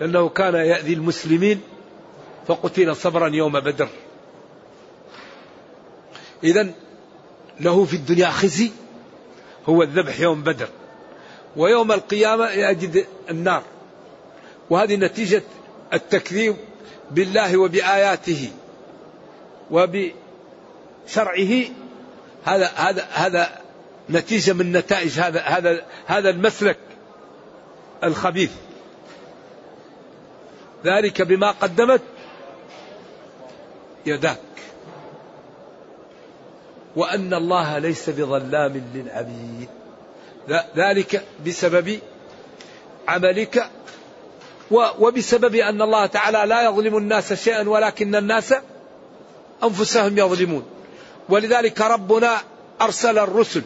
لأنه 0.00 0.28
كان 0.28 0.54
يأذي 0.54 0.92
المسلمين 0.92 1.60
فقتل 2.46 2.96
صبرا 2.96 3.28
يوم 3.28 3.60
بدر. 3.60 3.88
إذا 6.44 6.70
له 7.60 7.84
في 7.84 7.96
الدنيا 7.96 8.28
خزي 8.30 8.70
هو 9.68 9.82
الذبح 9.82 10.20
يوم 10.20 10.42
بدر. 10.42 10.68
ويوم 11.56 11.92
القيامة 11.92 12.50
يجد 12.50 13.06
النار. 13.30 13.62
وهذه 14.70 14.96
نتيجة 14.96 15.42
التكذيب 15.92 16.56
بالله 17.10 17.56
وبآياته 17.56 18.50
وبشرعه. 19.70 21.64
هذا 22.44 22.66
هذا 22.66 23.08
هذا 23.12 23.60
نتيجة 24.10 24.52
من 24.52 24.72
نتائج 24.72 25.20
هذا 25.20 25.40
هذا 25.40 25.84
هذا 26.06 26.30
المسلك 26.30 26.78
الخبيث. 28.04 28.50
ذلك 30.84 31.22
بما 31.22 31.50
قدمت 31.50 32.00
يداك. 34.06 34.38
وأن 36.96 37.34
الله 37.34 37.78
ليس 37.78 38.10
بظلام 38.10 38.82
للعبيد. 38.94 39.68
ذلك 40.76 41.24
بسبب 41.46 41.98
عملك 43.08 43.70
وبسبب 44.70 45.54
أن 45.54 45.82
الله 45.82 46.06
تعالى 46.06 46.44
لا 46.46 46.62
يظلم 46.64 46.96
الناس 46.96 47.32
شيئا 47.32 47.68
ولكن 47.68 48.16
الناس 48.16 48.54
أنفسهم 49.64 50.18
يظلمون. 50.18 50.64
ولذلك 51.28 51.80
ربنا 51.80 52.36
أرسل 52.80 53.18
الرسل. 53.18 53.62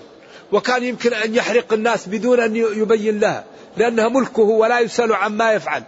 وكان 0.52 0.84
يمكن 0.84 1.14
أن 1.14 1.34
يحرق 1.34 1.72
الناس 1.72 2.08
بدون 2.08 2.40
أن 2.40 2.56
يبين 2.56 3.20
لها. 3.20 3.44
لأنها 3.76 4.08
ملكه 4.08 4.42
ولا 4.42 4.80
يسأل 4.80 5.12
عما 5.12 5.52
يفعل. 5.52 5.82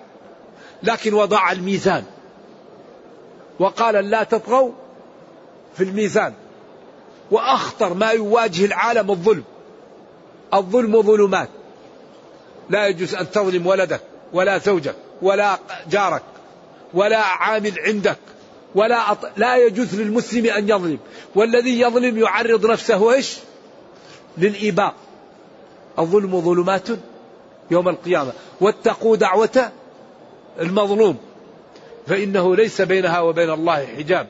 لكن 0.83 1.15
وضع 1.15 1.53
الميزان. 1.53 2.05
وقال 3.59 3.95
لا 3.95 4.23
تطغوا 4.23 4.73
في 5.77 5.85
الميزان. 5.85 6.33
وأخطر 7.31 7.95
ما 7.95 8.11
يواجه 8.11 8.65
العالم 8.65 9.11
الظلم. 9.11 9.45
الظلم 10.55 11.03
ظلمات. 11.03 11.49
لا 12.71 12.87
يجوز 12.87 13.15
أن 13.15 13.31
تظلم 13.31 13.67
ولدك 13.67 14.01
ولا 14.33 14.59
زوجك 14.59 14.95
ولا 15.23 15.59
جارك 15.91 16.23
ولا 16.95 17.19
عامل 17.19 17.75
عندك 17.79 18.19
ولا 18.75 19.13
أط... 19.13 19.19
لا 19.37 19.57
يجوز 19.57 20.01
للمسلم 20.01 20.47
أن 20.47 20.69
يظلم. 20.69 20.99
والذي 21.35 21.81
يظلم 21.81 22.19
يعرض 22.19 22.67
نفسه 22.67 23.13
إيش؟ 23.13 23.37
للإباء. 24.39 24.95
الظلم 25.99 26.41
ظلمات 26.41 26.89
يوم 27.71 27.89
القيامة. 27.89 28.33
واتقوا 28.61 29.17
دعوة 29.17 29.73
المظلوم. 30.61 31.19
فإنه 32.07 32.57
ليس 32.57 32.81
بينها 32.81 33.21
وبين 33.21 33.51
الله 33.51 33.87
حجاب. 33.87 34.29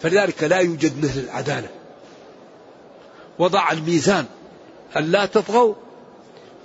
فلذلك 0.00 0.42
لا 0.42 0.58
يوجد 0.58 1.04
مثل 1.04 1.20
العدالة. 1.20 1.68
وضع 3.38 3.72
الميزان. 3.72 4.26
ألا 4.96 5.26
تطغوا 5.26 5.74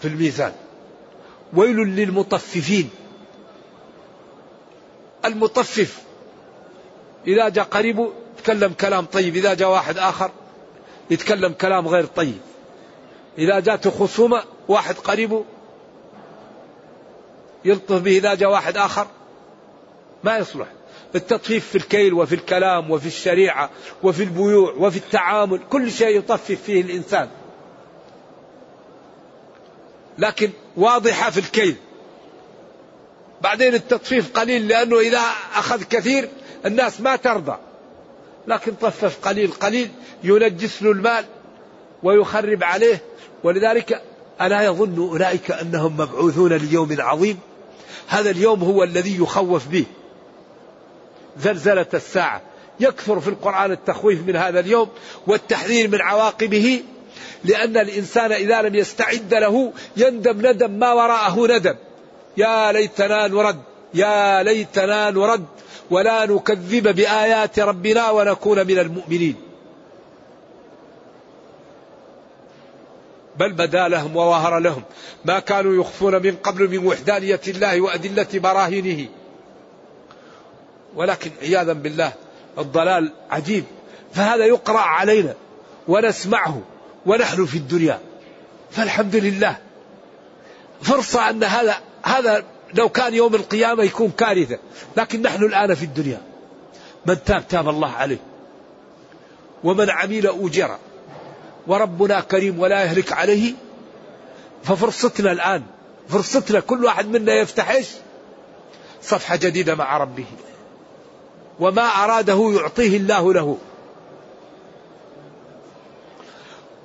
في 0.02 0.08
الميزان. 0.08 0.54
ويل 1.54 1.78
للمطففين. 1.78 2.90
المطفف. 5.26 6.02
إذا 7.28 7.50
جاء 7.50 7.66
قريبه 7.66 8.12
يتكلم 8.38 8.74
كلام 8.74 9.06
طيب. 9.06 9.36
إذا 9.36 9.54
جاء 9.54 9.70
واحد 9.70 9.98
آخر 9.98 10.32
يتكلم 11.10 11.54
كلام 11.54 11.88
غير 11.88 12.06
طيب. 12.06 12.38
إذا 13.38 13.60
جاءته 13.60 13.92
خصومة 13.92 14.44
واحد 14.68 14.96
قريبه 14.96 15.46
يلطف 17.66 18.02
به 18.02 18.18
إذا 18.18 18.34
جاء 18.34 18.50
واحد 18.52 18.78
آخر. 18.78 19.08
ما 20.24 20.38
يصلح. 20.38 20.68
التطفيف 21.16 21.68
في 21.68 21.78
الكيل 21.78 22.14
وفي 22.14 22.36
الكلام 22.36 22.92
وفي 22.92 23.08
الشريعة 23.08 23.70
وفي 24.04 24.24
البيوع 24.24 24.74
وفي 24.74 24.98
التعامل 24.98 25.60
كل 25.70 25.92
شيء 25.92 26.18
يطفف 26.18 26.62
فيه 26.66 26.82
الإنسان. 26.82 27.30
لكن 30.18 30.50
واضحة 30.78 31.30
في 31.30 31.40
الكيل. 31.40 31.76
بعدين 33.42 33.74
التطفيف 33.74 34.34
قليل 34.34 34.68
لأنه 34.68 35.00
إذا 35.00 35.22
أخذ 35.56 35.84
كثير 35.84 36.30
الناس 36.66 37.02
ما 37.02 37.16
ترضى. 37.16 37.58
لكن 38.48 38.74
طفف 38.74 39.28
قليل 39.28 39.52
قليل 39.52 39.90
ينجس 40.24 40.84
له 40.84 40.92
المال 40.92 41.26
ويخرب 42.04 42.64
عليه. 42.64 43.02
ولذلك 43.44 44.02
ألا 44.42 44.62
يظن 44.62 45.10
أولئك 45.10 45.52
أنهم 45.52 45.94
مبعوثون 45.94 46.54
ليوم 46.54 46.96
عظيم؟ 47.00 47.40
هذا 48.10 48.30
اليوم 48.30 48.64
هو 48.64 48.84
الذي 48.84 49.18
يخوف 49.18 49.68
به. 49.68 49.86
زلزلة 51.40 51.86
الساعة. 51.94 52.42
يكثر 52.80 53.20
في 53.20 53.28
القرآن 53.28 53.72
التخويف 53.72 54.28
من 54.28 54.36
هذا 54.36 54.60
اليوم 54.60 54.90
والتحذير 55.28 55.88
من 55.88 56.02
عواقبه 56.02 56.84
لأن 57.44 57.78
الإنسان 57.78 58.32
إذا 58.32 58.62
لم 58.62 58.76
يستعد 58.76 59.34
له 59.34 59.74
يندم 59.98 60.48
ندم 60.48 60.72
ما 60.72 60.94
وراءه 60.94 61.58
ندم. 61.58 61.76
يا 62.38 62.72
ليتنا 62.72 63.28
نرد 63.28 63.60
يا 63.94 64.44
ليتنا 64.44 65.10
نرد 65.12 65.46
ولا 65.92 66.26
نكذب 66.26 66.96
بآيات 66.96 67.60
ربنا 67.60 68.10
ونكون 68.10 68.68
من 68.68 68.80
المؤمنين. 68.80 69.49
بل 73.40 73.54
بدا 73.54 73.88
لهم 73.88 74.16
وظهر 74.16 74.60
لهم. 74.60 74.84
ما 75.26 75.40
كانوا 75.40 75.82
يخفون 75.82 76.22
من 76.22 76.36
قبل 76.36 76.70
من 76.70 76.88
وحدانية 76.88 77.42
الله 77.48 77.82
وأدلة 77.82 78.28
براهينه. 78.34 79.08
ولكن 80.96 81.32
عياذا 81.42 81.74
بالله 81.74 82.14
الضلال 82.58 83.12
عجيب. 83.30 83.64
فهذا 84.14 84.46
يقرأ 84.46 84.80
علينا 84.80 85.34
ونسمعه 85.88 86.62
ونحن 87.06 87.46
في 87.46 87.58
الدنيا. 87.58 88.00
فالحمد 88.72 89.16
لله. 89.16 89.58
فرصة 90.82 91.30
أن 91.30 91.44
هذا 91.44 91.78
هذا 92.04 92.44
لو 92.74 92.90
كان 92.90 93.14
يوم 93.14 93.36
القيامة 93.36 93.84
يكون 93.84 94.12
كارثة. 94.18 94.58
لكن 94.98 95.22
نحن 95.22 95.44
الآن 95.44 95.76
في 95.76 95.84
الدنيا. 95.84 96.22
من 97.06 97.24
تاب 97.24 97.48
تاب 97.48 97.70
الله 97.70 97.92
عليه. 97.92 98.20
ومن 99.64 99.90
عمل 99.90 100.28
أجر 100.28 100.78
وربنا 101.70 102.20
كريم 102.20 102.60
ولا 102.60 102.84
يهلك 102.84 103.12
عليه 103.12 103.54
ففرصتنا 104.64 105.32
الآن 105.32 105.64
فرصتنا 106.10 106.60
كل 106.60 106.86
واحد 106.86 107.08
منا 107.08 107.34
يفتح 107.34 107.70
إيش؟ 107.70 107.88
صفحة 109.02 109.36
جديدة 109.36 109.76
مع 109.76 109.98
ربه. 109.98 110.26
وما 111.60 111.82
أراده 111.82 112.52
يعطيه 112.56 112.98
الله 112.98 113.34
له. 113.34 113.58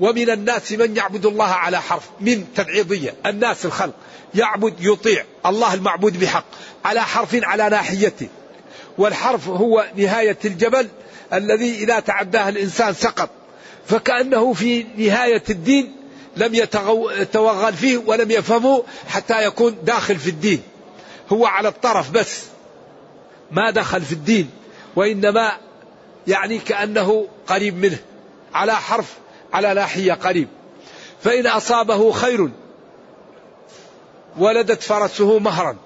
ومن 0.00 0.30
الناس 0.30 0.72
من 0.72 0.96
يعبد 0.96 1.26
الله 1.26 1.44
على 1.44 1.80
حرف 1.80 2.10
من 2.20 2.46
تبعيضية 2.56 3.14
الناس 3.26 3.64
الخلق. 3.64 3.94
يعبد 4.34 4.74
يطيع 4.80 5.24
الله 5.46 5.74
المعبود 5.74 6.20
بحق 6.20 6.44
على 6.84 7.02
حرف 7.02 7.40
على 7.42 7.68
ناحيته 7.68 8.28
والحرف 8.98 9.48
هو 9.48 9.86
نهاية 9.96 10.38
الجبل 10.44 10.88
الذي 11.32 11.74
إذا 11.74 12.00
تعداه 12.00 12.48
الإنسان 12.48 12.94
سقط. 12.94 13.30
فكأنه 13.86 14.52
في 14.52 14.86
نهاية 14.96 15.42
الدين 15.50 15.96
لم 16.36 16.54
يتوغل 16.54 17.74
فيه 17.74 17.98
ولم 18.06 18.30
يفهمه 18.30 18.84
حتى 19.08 19.44
يكون 19.44 19.76
داخل 19.82 20.16
في 20.16 20.30
الدين. 20.30 20.62
هو 21.32 21.46
على 21.46 21.68
الطرف 21.68 22.10
بس 22.10 22.44
ما 23.50 23.70
دخل 23.70 24.02
في 24.02 24.12
الدين 24.12 24.50
وإنما 24.96 25.52
يعني 26.26 26.58
كأنه 26.58 27.28
قريب 27.46 27.76
منه 27.76 27.98
على 28.54 28.76
حرف 28.76 29.14
على 29.52 29.74
ناحية 29.74 30.12
قريب. 30.12 30.48
فإن 31.22 31.46
أصابه 31.46 32.12
خير 32.12 32.50
ولدت 34.38 34.82
فرسه 34.82 35.38
مهرا. 35.38 35.76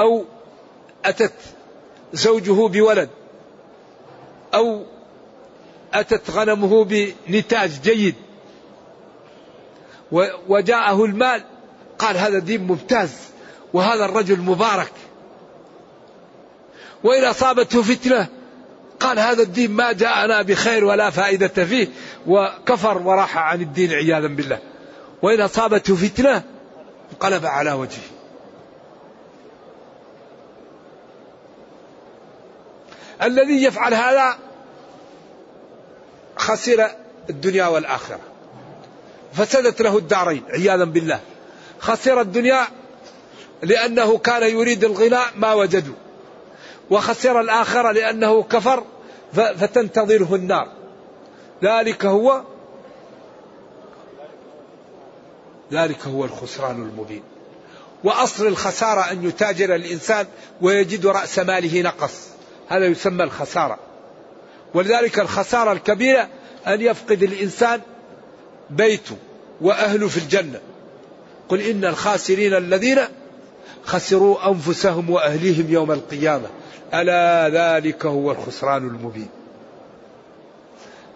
أو 0.00 0.24
أتت 1.04 1.32
زوجه 2.12 2.68
بولد 2.68 3.08
أو 4.54 4.84
أتت 5.94 6.30
غنمه 6.30 6.84
بنتاج 7.28 7.80
جيد. 7.82 8.14
وجاءه 10.48 11.04
المال 11.04 11.42
قال 11.98 12.16
هذا 12.16 12.38
دين 12.38 12.66
ممتاز 12.66 13.12
وهذا 13.72 14.04
الرجل 14.04 14.40
مبارك. 14.40 14.92
وإن 17.04 17.24
أصابته 17.24 17.82
فتنة 17.82 18.26
قال 19.00 19.18
هذا 19.18 19.42
الدين 19.42 19.70
ما 19.70 19.92
جاءنا 19.92 20.42
بخير 20.42 20.84
ولا 20.84 21.10
فائدة 21.10 21.64
فيه 21.64 21.88
وكفر 22.26 22.98
وراح 22.98 23.38
عن 23.38 23.60
الدين 23.60 23.92
عياذا 23.92 24.26
بالله. 24.26 24.58
وإن 25.22 25.40
أصابته 25.40 25.96
فتنة 25.96 26.42
انقلب 27.12 27.46
على 27.46 27.72
وجهه. 27.72 28.10
الذي 33.22 33.62
يفعل 33.62 33.94
هذا 33.94 34.38
خسر 36.40 36.90
الدنيا 37.30 37.66
والآخرة. 37.66 38.20
فسدت 39.32 39.82
له 39.82 39.98
الدارين 39.98 40.42
عياذا 40.50 40.84
بالله. 40.84 41.20
خسر 41.78 42.20
الدنيا 42.20 42.66
لأنه 43.62 44.18
كان 44.18 44.42
يريد 44.42 44.84
الغناء 44.84 45.26
ما 45.36 45.54
وجدوا. 45.54 45.94
وخسر 46.90 47.40
الآخرة 47.40 47.92
لأنه 47.92 48.42
كفر 48.42 48.84
فتنتظره 49.32 50.34
النار. 50.34 50.68
ذلك 51.62 52.04
هو 52.04 52.42
ذلك 55.72 56.06
هو 56.06 56.24
الخسران 56.24 56.82
المبين. 56.82 57.22
وأصل 58.04 58.46
الخسارة 58.46 59.12
أن 59.12 59.24
يتاجر 59.24 59.74
الإنسان 59.74 60.26
ويجد 60.60 61.06
رأس 61.06 61.38
ماله 61.38 61.82
نقص. 61.82 62.28
هذا 62.68 62.86
يسمى 62.86 63.24
الخسارة. 63.24 63.89
ولذلك 64.74 65.18
الخسارة 65.18 65.72
الكبيرة 65.72 66.28
أن 66.66 66.80
يفقد 66.80 67.22
الإنسان 67.22 67.80
بيته 68.70 69.16
وأهله 69.60 70.08
في 70.08 70.16
الجنة. 70.18 70.60
قل 71.48 71.60
إن 71.60 71.84
الخاسرين 71.84 72.54
الذين 72.54 72.98
خسروا 73.84 74.50
أنفسهم 74.50 75.10
وأهليهم 75.10 75.70
يوم 75.70 75.92
القيامة. 75.92 76.48
ألا 76.94 77.48
ذلك 77.48 78.06
هو 78.06 78.30
الخسران 78.30 78.86
المبين. 78.86 79.28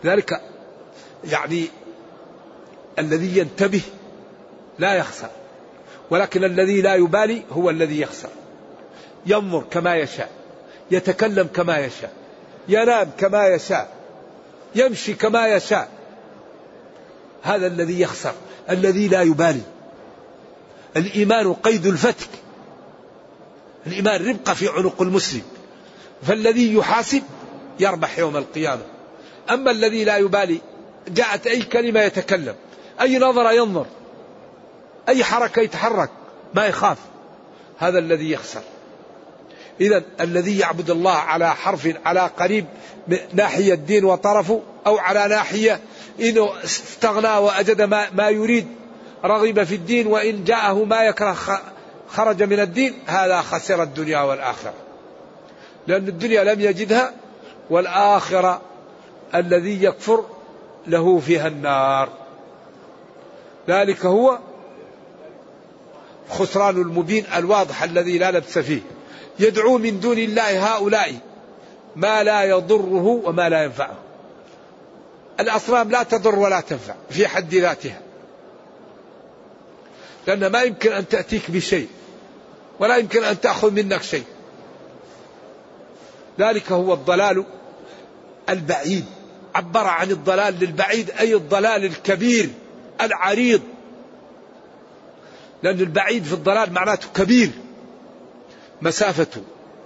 ذلك 0.04 0.40
يعني 1.24 1.68
الذي 2.98 3.38
ينتبه 3.38 3.82
لا 4.78 4.94
يخسر 4.94 5.30
ولكن 6.10 6.44
الذي 6.44 6.80
لا 6.80 6.94
يبالي 6.94 7.42
هو 7.52 7.70
الذي 7.70 8.00
يخسر. 8.00 8.28
ينظر 9.26 9.64
كما 9.70 9.96
يشاء 9.96 10.30
يتكلم 10.90 11.48
كما 11.54 11.78
يشاء 11.78 12.12
ينام 12.68 13.10
كما 13.18 13.46
يشاء 13.46 13.94
يمشي 14.74 15.14
كما 15.14 15.48
يشاء. 15.48 15.88
هذا 17.42 17.66
الذي 17.66 18.00
يخسر 18.00 18.32
الذي 18.70 19.08
لا 19.08 19.22
يبالي. 19.22 19.60
الإيمان 20.96 21.52
قيد 21.52 21.86
الفتك. 21.86 22.28
الإيمان 23.86 24.28
ربقة 24.28 24.54
في 24.54 24.68
عنق 24.68 25.02
المسلم. 25.02 25.42
فالذي 26.22 26.74
يحاسب 26.74 27.22
يربح 27.80 28.18
يوم 28.18 28.36
القيامة. 28.36 28.82
أما 29.50 29.70
الذي 29.70 30.04
لا 30.04 30.16
يبالي 30.16 30.60
جاءت 31.08 31.46
أي 31.46 31.62
كلمة 31.62 32.00
يتكلم 32.00 32.54
أي 33.00 33.18
نظرة 33.18 33.52
ينظر 33.52 33.86
أي 35.08 35.24
حركة 35.24 35.60
يتحرك 35.60 36.10
ما 36.54 36.66
يخاف. 36.66 36.98
هذا 37.78 37.98
الذي 37.98 38.30
يخسر. 38.30 38.62
إذا 39.80 40.02
الذي 40.20 40.58
يعبد 40.58 40.90
الله 40.90 41.12
على 41.12 41.54
حرف 41.54 41.94
على 42.04 42.20
قريب 42.20 42.66
ناحية 43.32 43.74
الدين 43.74 44.04
وطرفه 44.04 44.62
أو 44.86 44.98
على 44.98 45.28
ناحية 45.28 45.80
إنه 46.20 46.64
استغنى 46.64 47.38
وأجد 47.38 47.82
ما, 47.82 48.10
ما 48.10 48.28
يريد 48.28 48.66
رغب 49.24 49.64
في 49.64 49.74
الدين 49.74 50.06
وإن 50.06 50.44
جاءه 50.44 50.84
ما 50.84 51.02
يكره 51.02 51.36
خرج 52.08 52.42
من 52.42 52.60
الدين 52.60 52.94
هذا 53.06 53.40
خسر 53.40 53.82
الدنيا 53.82 54.20
والآخرة. 54.20 54.74
لأن 55.86 56.08
الدنيا 56.08 56.44
لم 56.44 56.60
يجدها 56.60 57.12
والآخرة 57.70 58.60
الذي 59.34 59.84
يكفر 59.84 60.24
له 60.86 61.18
فيها 61.18 61.48
النار. 61.48 62.08
ذلك 63.68 64.06
هو 64.06 64.38
خسران 66.30 66.76
المبين 66.76 67.24
الواضح 67.36 67.82
الذي 67.82 68.18
لا 68.18 68.30
لبس 68.30 68.58
فيه. 68.58 68.80
يدعو 69.38 69.78
من 69.78 70.00
دون 70.00 70.18
الله 70.18 70.74
هؤلاء 70.74 71.14
ما 71.96 72.22
لا 72.22 72.44
يضره 72.44 73.20
وما 73.24 73.48
لا 73.48 73.64
ينفعه. 73.64 73.96
الأصنام 75.40 75.90
لا 75.90 76.02
تضر 76.02 76.38
ولا 76.38 76.60
تنفع 76.60 76.94
في 77.10 77.28
حد 77.28 77.54
ذاتها. 77.54 78.00
لأن 80.26 80.46
ما 80.46 80.62
يمكن 80.62 80.92
أن 80.92 81.08
تأتيك 81.08 81.50
بشيء 81.50 81.88
ولا 82.80 82.96
يمكن 82.96 83.24
أن 83.24 83.40
تأخذ 83.40 83.70
منك 83.70 84.02
شيء. 84.02 84.24
ذلك 86.38 86.72
هو 86.72 86.94
الضلال 86.94 87.44
البعيد. 88.48 89.04
عبر 89.54 89.86
عن 89.86 90.10
الضلال 90.10 90.54
للبعيد 90.60 91.10
أي 91.10 91.34
الضلال 91.34 91.84
الكبير 91.84 92.50
العريض. 93.00 93.60
لأن 95.62 95.80
البعيد 95.80 96.24
في 96.24 96.32
الضلال 96.32 96.72
معناته 96.72 97.08
كبير. 97.14 97.50
مسافته 98.84 99.42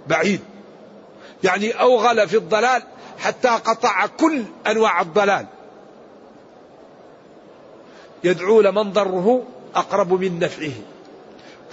بعيد. 0.07 0.39
يعني 1.43 1.71
أوغل 1.71 2.29
في 2.29 2.37
الضلال 2.37 2.83
حتى 3.19 3.47
قطع 3.47 4.05
كل 4.05 4.43
أنواع 4.67 5.01
الضلال. 5.01 5.45
يدعو 8.23 8.61
لمن 8.61 8.93
ضره 8.93 9.43
أقرب 9.75 10.13
من 10.13 10.39
نفعه. 10.39 10.71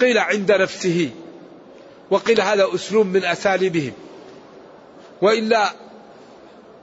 قيل 0.01 0.17
عند 0.17 0.51
نفسه. 0.51 1.09
وقيل 2.09 2.41
هذا 2.41 2.67
أسلوب 2.75 3.05
من 3.05 3.25
أساليبهم. 3.25 3.93
وإلا 5.21 5.71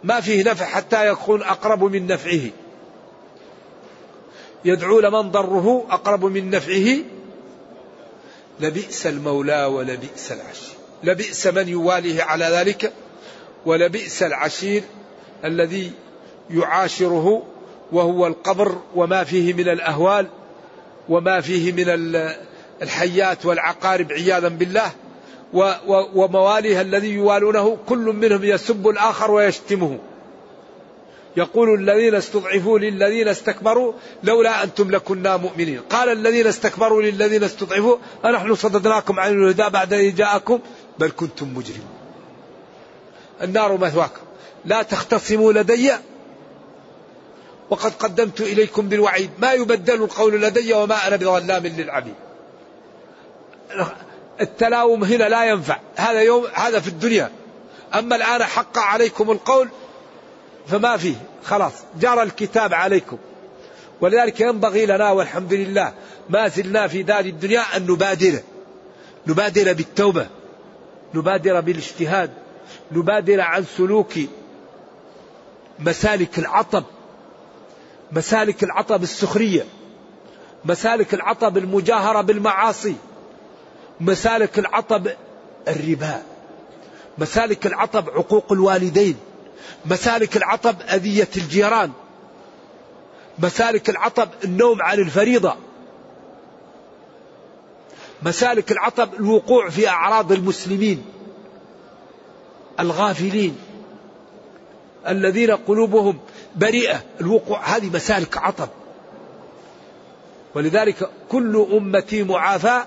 ما 0.05 0.21
فيه 0.21 0.51
نفع 0.51 0.67
حتى 0.67 1.09
يكون 1.09 1.43
أقرب 1.43 1.85
من 1.85 2.07
نفعه. 2.07 2.51
يدعو 4.65 5.01
لمن 5.01 5.31
ضره 5.31 5.87
أقرب 5.91 6.25
من 6.25 6.51
نفعه. 6.51 7.14
لبئس 8.61 9.07
المولى 9.07 9.65
ولبئس 9.65 10.33
العشير. 10.33 10.75
لبئس 11.05 11.47
من 11.47 11.69
يواليه 11.69 12.23
على 12.23 12.45
ذلك 12.45 12.93
ولبئس 13.67 14.23
العشير 14.23 14.83
الذي 15.45 15.93
يعاشره 16.51 17.43
وهو 17.93 18.27
القبر 18.27 18.79
وما 18.95 19.25
فيه 19.25 19.55
من 19.55 19.69
الأهوال 19.69 20.27
وما 21.09 21.41
فيه 21.41 21.73
من 21.73 21.87
الحيات 22.83 23.47
والعقارب 23.47 24.13
عياذا 24.13 24.49
بالله 24.49 24.93
ومواليه 26.15 26.81
الذي 26.81 27.11
يوالونه 27.11 27.79
كل 27.89 27.99
منهم 27.99 28.45
يسب 28.45 28.89
الآخر 28.89 29.31
ويشتمه. 29.31 29.99
يقول 31.37 31.75
الذين 31.75 32.15
استضعفوا 32.15 32.79
للذين 32.79 33.29
استكبروا 33.29 33.93
لولا 34.23 34.63
أنتم 34.63 34.91
لكنا 34.91 35.37
مؤمنين. 35.37 35.81
قال 35.91 36.09
الذين 36.09 36.47
استكبروا 36.47 37.03
للذين 37.03 37.45
استضعفوا 37.45 37.97
أنحن 38.25 38.55
صددناكم 38.55 39.21
عن 39.21 39.33
الهدى 39.33 39.69
بعد 39.69 39.93
إذ 39.93 40.15
جاءكم 40.15 40.61
بل 40.99 41.11
كنتم 41.11 41.55
مجرمين 41.55 41.89
النار 43.43 43.77
مثواكم. 43.77 44.21
لا 44.65 44.83
تختصموا 44.83 45.53
لدي 45.53 45.93
وقد 47.71 47.93
قدمت 47.93 48.41
إليكم 48.41 48.89
بالوعيد. 48.89 49.31
ما 49.39 49.53
يبدل 49.53 49.95
القول 49.95 50.43
لدي 50.43 50.73
وما 50.73 51.09
أنا 51.09 51.17
بظلام 51.17 51.67
للعبيد. 51.67 52.15
التلاوم 54.41 55.05
هنا 55.05 55.25
لا 55.25 55.45
ينفع. 55.45 55.79
هذا 55.97 56.21
يوم 56.21 56.47
هذا 56.55 56.81
في 56.81 56.89
الدنيا. 56.89 57.31
أما 57.95 58.17
الآن 58.17 58.45
حق 58.45 58.79
عليكم 58.79 59.31
القول 59.31 59.69
فما 60.67 60.97
فيه. 60.97 61.17
خلاص. 61.45 61.73
جرى 62.01 62.23
الكتاب 62.23 62.75
عليكم. 62.75 63.19
ولذلك 64.01 64.41
ينبغي 64.41 64.87
لنا 64.87 65.11
والحمد 65.11 65.55
لله 65.55 65.93
ما 66.29 66.49
زلنا 66.49 66.87
في 66.87 67.03
دار 67.03 67.25
الدنيا 67.25 67.77
أن 67.77 67.83
نبادر. 67.83 68.41
نبادر 69.27 69.73
بالتوبة. 69.73 70.27
نبادر 71.15 71.61
بالاجتهاد. 71.61 72.31
نبادر 72.93 73.41
عن 73.41 73.65
سلوك 73.77 74.13
مسالك 75.79 76.39
العطب. 76.39 76.85
مسالك 78.13 78.65
العطاء 78.65 78.99
بالسخرية 78.99 79.65
مسالك 80.65 81.15
العطاء 81.15 81.51
بالمجاهرة 81.51 82.21
بالمعاصي. 82.21 82.95
مسالك 84.01 84.59
العطاء 84.59 85.17
الربا. 85.69 86.23
مسالك 87.19 87.67
العطاء 87.67 88.03
بعقوق 88.03 88.53
الوالدين. 88.53 89.17
مسالك 89.87 90.37
العطاء 90.37 90.73
بأذية 90.73 91.29
الجيران. 91.37 91.91
مسالك 93.39 93.91
العطب 93.91 94.29
النوم 94.45 94.83
عن 94.83 94.99
الفريضة. 94.99 95.57
مسالك 98.23 98.73
العطب 98.73 99.15
الوقوع 99.15 99.71
في 99.71 99.89
أعراض 99.89 100.33
المسلمين. 100.33 101.05
الغافلين. 102.81 103.57
الذين 105.09 105.51
قلوبهم 105.51 106.19
بريئة. 106.57 107.03
الوقوع 107.21 107.77
هذه 107.77 107.91
مسالك 107.95 108.37
عطب. 108.39 108.69
ولذلك 110.55 111.11
كل 111.29 111.67
أمتي 111.73 112.23
معافى 112.23 112.85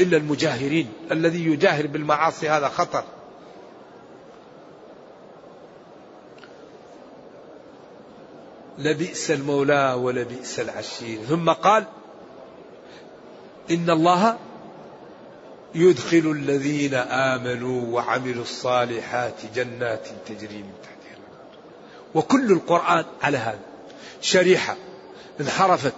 إلا 0.00 0.16
المجاهرين. 0.16 0.92
الذي 1.10 1.46
يجاهر 1.46 1.86
بالمعاصي 1.86 2.48
هذا 2.48 2.68
خطر. 2.68 3.04
لبئس 8.78 9.30
المولى 9.30 9.92
ولبئس 9.92 10.60
العشير. 10.60 11.18
ثم 11.28 11.50
قال 11.50 11.84
إن 13.70 13.90
الله 13.90 14.38
يدخل 15.74 16.30
الذين 16.36 16.94
آمنوا 16.94 17.94
وعملوا 17.94 18.42
الصالحات 18.42 19.34
جنات 19.54 20.08
تجري 20.26 20.58
من 20.58 20.72
تحتها 20.82 21.18
وكل 22.14 22.52
القرآن 22.52 23.04
على 23.22 23.38
هذا. 23.38 23.60
شريحة 24.20 24.76
انحرفت 25.40 25.92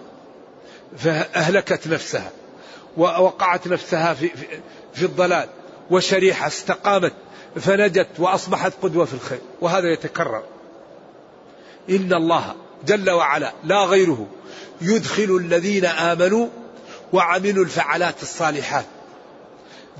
فأهلكت 0.96 1.88
نفسها 1.88 2.30
ووقعت 2.96 3.68
نفسها 3.68 4.14
في, 4.14 4.28
في, 4.28 4.46
في 4.94 5.04
الضلال 5.04 5.48
وشريحة 5.90 6.46
استقامت 6.46 7.12
فنجت 7.56 8.08
وأصبحت 8.18 8.72
قدوة 8.82 9.04
في 9.04 9.14
الخير 9.14 9.40
وهذا 9.60 9.92
يتكرر. 9.92 10.42
إن 11.90 12.12
الله 12.12 12.54
جل 12.86 13.10
وعلا 13.10 13.52
لا 13.64 13.84
غيره. 13.84 14.26
يدخل 14.80 15.36
الذين 15.40 15.84
آمنوا 15.84 16.48
وعملوا 17.12 17.64
الفعلات 17.64 18.22
الصالحات. 18.22 18.84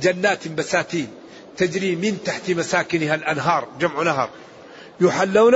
جنات 0.03 0.49
بساتين 0.49 1.09
تجري 1.57 1.97
من 1.97 2.19
تحت 2.25 2.51
مساكنها 2.51 3.15
الأنهار 3.15 3.69
جمع 3.81 4.03
نهر. 4.03 4.31
يحلون 5.01 5.55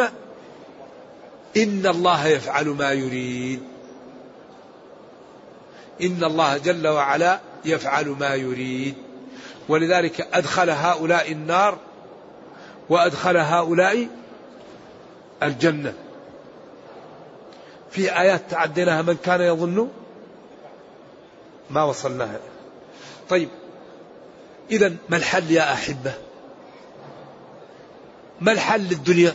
إن 1.56 1.86
الله 1.86 2.26
يفعل 2.26 2.68
ما 2.68 2.92
يريد. 2.92 3.62
إن 6.02 6.24
الله 6.24 6.58
جل 6.58 6.88
وعلا 6.88 7.40
يفعل 7.64 8.08
ما 8.08 8.34
يريد. 8.34 8.94
ولذلك 9.68 10.28
أدخل 10.32 10.70
هؤلاء 10.70 11.32
النار 11.32 11.78
وأدخل 12.88 13.36
هؤلاء 13.36 14.08
الجنة. 15.42 15.94
في 17.90 18.18
آيات 18.20 18.50
تعديناها 18.50 19.02
من 19.02 19.16
كان 19.24 19.40
يظن؟ 19.40 19.88
ما 21.70 21.84
وصلناها. 21.84 22.40
طيب 23.28 23.48
إذا 24.70 24.96
ما 25.08 25.16
الحل 25.16 25.50
يا 25.50 25.72
أحبة؟ 25.72 26.12
ما 28.40 28.52
الحل 28.52 28.80
للدنيا؟ 28.80 29.34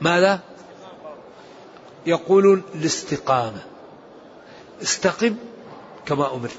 ماذا؟ 0.00 0.40
يقولون 2.06 2.62
الاستقامة. 2.74 3.62
استقم 4.82 5.36
كما 6.06 6.34
أمرت. 6.34 6.58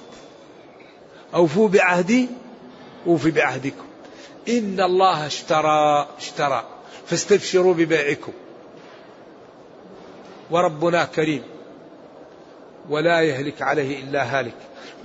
أوفوا 1.33 1.69
بعهدي 1.69 2.29
أوفي 3.07 3.31
بعهدكم. 3.31 3.85
إن 4.49 4.79
الله 4.79 5.25
اشترى 5.25 6.07
اشترى. 6.17 6.63
فاستبشروا 7.07 7.73
ببيعكم. 7.73 8.31
وربنا 10.51 11.05
كريم. 11.05 11.43
ولا 12.89 13.21
يهلك 13.21 13.61
عليه 13.61 14.03
إلا 14.03 14.39
هالك. 14.39 14.55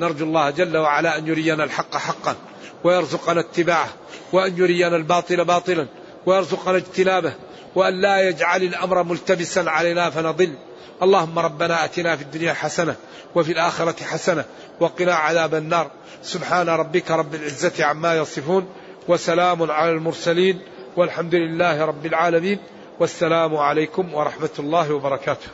نرجو 0.00 0.24
الله 0.24 0.50
جل 0.50 0.76
وعلا 0.76 1.18
أن 1.18 1.26
يرينا 1.26 1.64
الحق 1.64 1.96
حقا 1.96 2.36
ويرزقنا 2.84 3.40
اتباعه 3.40 3.88
وأن 4.32 4.58
يرينا 4.58 4.96
الباطل 4.96 5.44
باطلا 5.44 5.86
ويرزقنا 6.26 6.76
اجتنابه 6.76 7.34
وأن 7.74 8.00
لا 8.00 8.28
يجعل 8.28 8.62
الأمر 8.62 9.02
ملتبسا 9.02 9.64
علينا 9.66 10.10
فنضل. 10.10 10.54
اللهم 11.02 11.38
ربنا 11.38 11.84
أتنا 11.84 12.16
في 12.16 12.22
الدنيا 12.22 12.52
حسنة 12.52 12.96
وفي 13.34 13.52
الآخرة 13.52 14.04
حسنة 14.04 14.44
وقنا 14.80 15.14
عذاب 15.14 15.54
النار. 15.54 15.90
سبحان 16.22 16.68
ربك 16.68 17.10
رب 17.10 17.34
العزة 17.34 17.84
عما 17.84 18.14
يصفون 18.16 18.68
وسلام 19.08 19.70
على 19.70 19.90
المرسلين 19.90 20.60
والحمد 20.96 21.34
لله 21.34 21.84
رب 21.84 22.06
العالمين. 22.06 22.58
والسلام 23.00 23.56
عليكم 23.56 24.14
ورحمة 24.14 24.50
الله 24.58 24.94
وبركاته. 24.94 25.48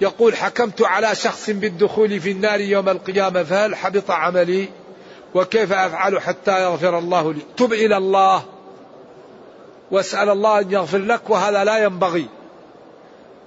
يقول 0.00 0.36
حكمت 0.36 0.82
على 0.82 1.14
شخص 1.14 1.50
بالدخول 1.50 2.20
في 2.20 2.30
النار 2.30 2.60
يوم 2.60 2.88
القيامة 2.88 3.42
فهل 3.42 3.76
حبط 3.76 4.10
عملي؟ 4.10 4.68
وكيف 5.34 5.72
أفعل 5.72 6.20
حتى 6.20 6.62
يغفر 6.62 6.98
الله 6.98 7.32
لي؟ 7.32 7.40
تب 7.56 7.72
إلى 7.72 7.96
الله. 7.96 8.42
وأسأل 9.90 10.28
الله 10.28 10.60
أن 10.60 10.72
يغفر 10.72 10.98
لك 10.98 11.30
وهذا 11.30 11.64
لا 11.64 11.78
ينبغي. 11.78 12.26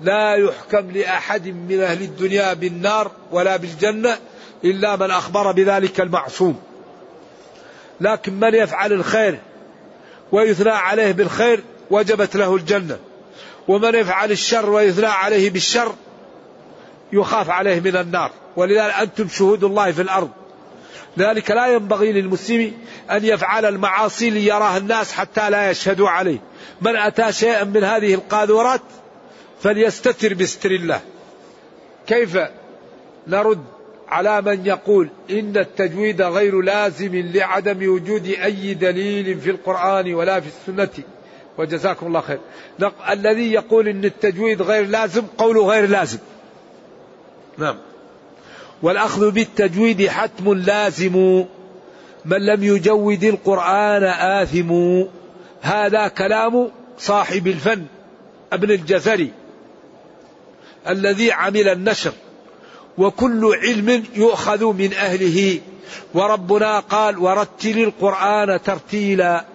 لا 0.02 0.36
يحكم 0.36 0.92
لأحد 0.92 1.48
من 1.48 1.82
أهل 1.82 2.02
الدنيا 2.02 2.54
بالنار 2.54 3.12
ولا 3.32 3.58
بالجنة 3.58 4.18
إلا 4.64 4.96
من 4.96 5.12
أخبر 5.12 5.52
بذلك 5.52 6.02
المعصوم. 6.02 6.62
لكن 8.02 8.34
من 8.34 8.56
يفعل 8.56 8.94
الخير؟ 8.94 9.40
ويثنى 10.32 10.72
عليه 10.72 11.12
بالخير 11.12 11.64
وجبت 11.90 12.36
له 12.36 12.56
الجنة. 12.56 13.00
ومن 13.68 13.96
يفعل 13.96 14.32
الشر 14.32 14.70
ويثنى 14.70 15.06
عليه 15.06 15.50
بالشر 15.50 15.96
يخاف 17.14 17.50
عليه 17.50 17.80
من 17.80 17.96
النار. 17.98 18.32
ولذلك 18.56 18.94
أنتم 18.94 19.28
شهود 19.28 19.64
الله 19.64 19.92
في 19.92 20.02
الأرض. 20.02 20.30
ذلك 21.20 21.52
لا 21.52 21.68
ينبغي 21.68 22.12
للمسلم 22.12 22.74
أن 23.12 23.26
يفعل 23.26 23.66
المعاصي 23.66 24.30
ليراه 24.30 24.78
الناس 24.78 25.12
حتى 25.14 25.50
لا 25.50 25.72
يشهدوا 25.72 26.10
عليه. 26.10 26.38
من 26.82 26.96
أتى 26.96 27.32
شيئا 27.32 27.64
من 27.64 27.84
هذه 27.84 28.14
القاذورات 28.14 28.82
فليستتر 29.64 30.34
بستر 30.34 30.72
الله. 30.72 31.02
كيف 32.08 32.38
نرد 33.28 33.64
على 34.12 34.42
من 34.42 34.66
يقول 34.66 35.10
إن 35.30 35.58
التجويد 35.58 36.22
غير 36.22 36.62
لازم 36.62 37.16
لعدم 37.16 37.94
وجود 37.94 38.26
أي 38.26 38.74
دليل 38.74 39.40
في 39.40 39.50
القرآن 39.50 40.14
ولا 40.14 40.40
في 40.40 40.48
السنة. 40.48 41.04
وجزاكم 41.58 42.08
الله 42.08 42.22
خير. 42.22 42.40
الذي 43.10 43.52
يقول 43.52 43.88
إن 43.88 44.06
التجويد 44.06 44.62
غير 44.62 44.88
لازم 44.88 45.22
قوله 45.38 45.68
غير 45.68 45.90
لازم. 45.90 46.18
نعم. 47.58 47.76
والأخذ 48.82 49.32
بالتجويد 49.32 50.08
حتم 50.08 50.54
لازم. 50.54 51.46
من 52.26 52.46
لم 52.46 52.64
يجود 52.64 53.24
القرآن 53.24 54.04
آثم. 54.04 55.04
هذا 55.62 56.08
كلام 56.08 56.72
صاحب 56.98 57.48
الفن 57.48 57.86
ابن 58.54 58.72
الجزري 58.72 59.32
الذي 60.88 61.32
عمل 61.32 61.68
النشر. 61.68 62.12
وكل 62.98 63.56
علم 63.64 64.04
يؤخذ 64.16 64.66
من 64.66 64.94
أهله. 64.94 65.60
وربنا 66.14 66.80
قال 66.80 67.18
ورتل 67.18 67.80
القرآن 67.80 68.62
ترتيلا. 68.62 69.46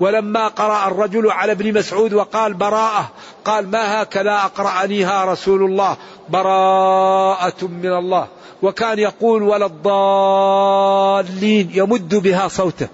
ولما 0.00 0.48
قرأ 0.48 0.88
الرجل 0.88 1.30
على 1.30 1.52
ابن 1.52 1.78
مسعود 1.78 2.12
وقال 2.12 2.54
براءة 2.54 3.10
قال 3.44 3.70
ما 3.70 4.02
هكذا 4.02 4.32
أقرأنيها 4.32 5.24
رسول 5.24 5.62
الله؟ 5.62 5.96
براءة 6.28 7.64
من 7.64 7.92
الله. 7.92 8.28
وكان 8.62 8.98
يقول 8.98 9.42
ولا 9.42 9.66
الضالين. 9.66 11.70
يمد 11.74 12.14
بها 12.14 12.48
صوته. 12.48 12.88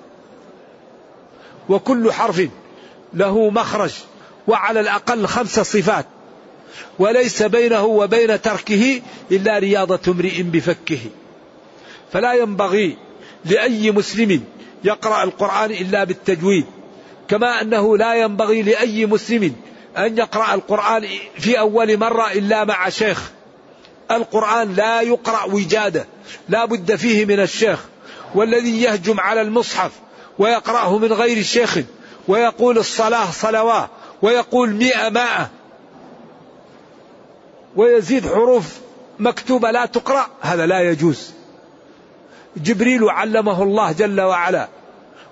وكل 1.69 2.13
حرف 2.13 2.49
له 3.15 3.51
مخرج. 3.51 3.95
وعلى 4.49 4.81
الأقل 4.81 5.27
خمس 5.27 5.61
صفات. 5.61 6.07
وليس 6.99 7.43
بينه 7.43 7.85
وبين 7.85 8.43
تركه 8.43 9.03
إلا 9.33 9.59
رياضة 9.59 10.13
امرئ 10.13 10.43
بفكه. 10.43 11.01
فلا 12.13 12.33
ينبغي 12.33 12.97
لأي 13.45 13.91
مسلم 13.91 14.45
يقرأ 14.85 15.25
القرآن 15.25 15.71
إلا 15.71 16.05
بالتجويد 16.05 16.67
كما 17.29 17.61
أنه 17.61 17.97
لا 17.97 18.15
ينبغي 18.15 18.63
لأي 18.63 19.07
مسلم 19.07 19.55
أن 19.99 20.19
يقرأ 20.19 20.55
القرآن 20.55 21.09
في 21.39 21.59
أول 21.59 21.97
مرة 21.97 22.33
إلا 22.33 22.65
مع 22.65 22.89
شيخ. 22.89 23.31
القرآن 24.11 24.75
لا 24.75 25.01
يقرأ 25.01 25.45
وجادة 25.45 26.07
لا 26.49 26.65
بد 26.65 26.97
فيه 26.97 27.25
من 27.25 27.41
الشيخ 27.41 27.81
والذي 28.35 28.83
يهجم 28.83 29.21
على 29.21 29.41
المصحف 29.41 29.93
ويقرأه 30.39 30.99
من 30.99 31.13
غير 31.13 31.43
شيخ 31.43 31.79
ويقول 32.29 32.79
الصلاة 32.79 33.31
صلوات 33.31 33.89
ويقول 34.23 34.71
مئة 34.71 35.09
مائة 35.09 35.51
ويزيد 37.77 38.27
حروف 38.27 38.79
مكتوبة 39.19 39.71
لا 39.71 39.87
تقرأ 39.87 40.27
هذا 40.41 40.67
لا 40.67 40.81
يجوز. 40.81 41.33
جبريل 42.57 43.09
علمه 43.11 43.63
الله 43.63 43.93
جل 43.93 44.21
وعلا 44.21 44.69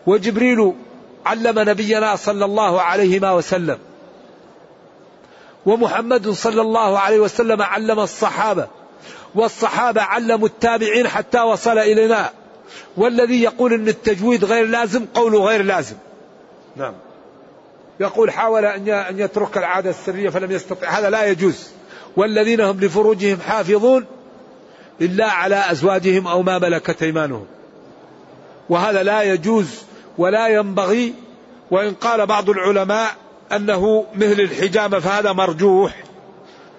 وجبريل 0.06 0.72
علم 1.26 1.58
نبينا 1.68 2.16
صلى 2.16 2.44
الله 2.44 2.82
عليه 2.82 3.34
وسلم 3.34 3.78
ومحمد 5.66 6.28
صلى 6.28 6.60
الله 6.60 6.98
عليه 6.98 7.18
وسلم 7.18 7.62
علم 7.62 8.00
الصحابة 8.00 8.66
والصحابة 9.34 10.02
علموا 10.02 10.48
التابعين 10.48 11.08
حتى 11.08 11.40
وصل 11.40 11.78
إلينا 11.78 12.30
والذي 12.96 13.42
يقول 13.42 13.72
أن 13.72 13.88
التجويد 13.88 14.44
غير 14.44 14.66
لازم 14.66 15.06
قوله 15.14 15.44
غير 15.44 15.62
لازم. 15.62 15.96
نعم. 16.76 16.94
يقول 18.00 18.30
حاول 18.30 18.64
أن 18.64 19.18
يترك 19.18 19.58
العادة 19.58 19.90
السرية 19.90 20.30
فلم 20.30 20.50
يستطع 20.50 20.88
هذا 20.88 21.10
لا 21.10 21.26
يجوز. 21.26 21.68
والذين 22.16 22.60
هم 22.60 22.80
لفروجهم 22.80 23.38
حافظون 23.40 24.04
إلا 25.00 25.30
على 25.30 25.70
أزواجهم 25.70 26.26
أو 26.26 26.42
ما 26.42 26.58
ملكت 26.58 27.02
أيمانهم. 27.02 27.46
وهذا 28.68 29.02
لا 29.02 29.22
يجوز 29.22 29.66
ولا 30.18 30.48
ينبغي 30.48 31.14
وإن 31.70 31.94
قال 31.94 32.26
بعض 32.26 32.50
العلماء 32.50 33.10
أنه 33.52 34.06
مثل 34.14 34.40
الحجامة 34.40 34.98
فهذا 34.98 35.32
مرجوح 35.32 36.04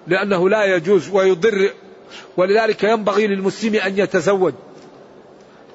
لأنه 0.06 0.48
لا 0.48 0.64
يجوز 0.64 1.10
ويضر 1.12 1.70
ولذلك 2.36 2.82
ينبغي 2.82 3.26
للمسلم 3.26 3.74
أن 3.74 3.98
يتزوج. 3.98 4.52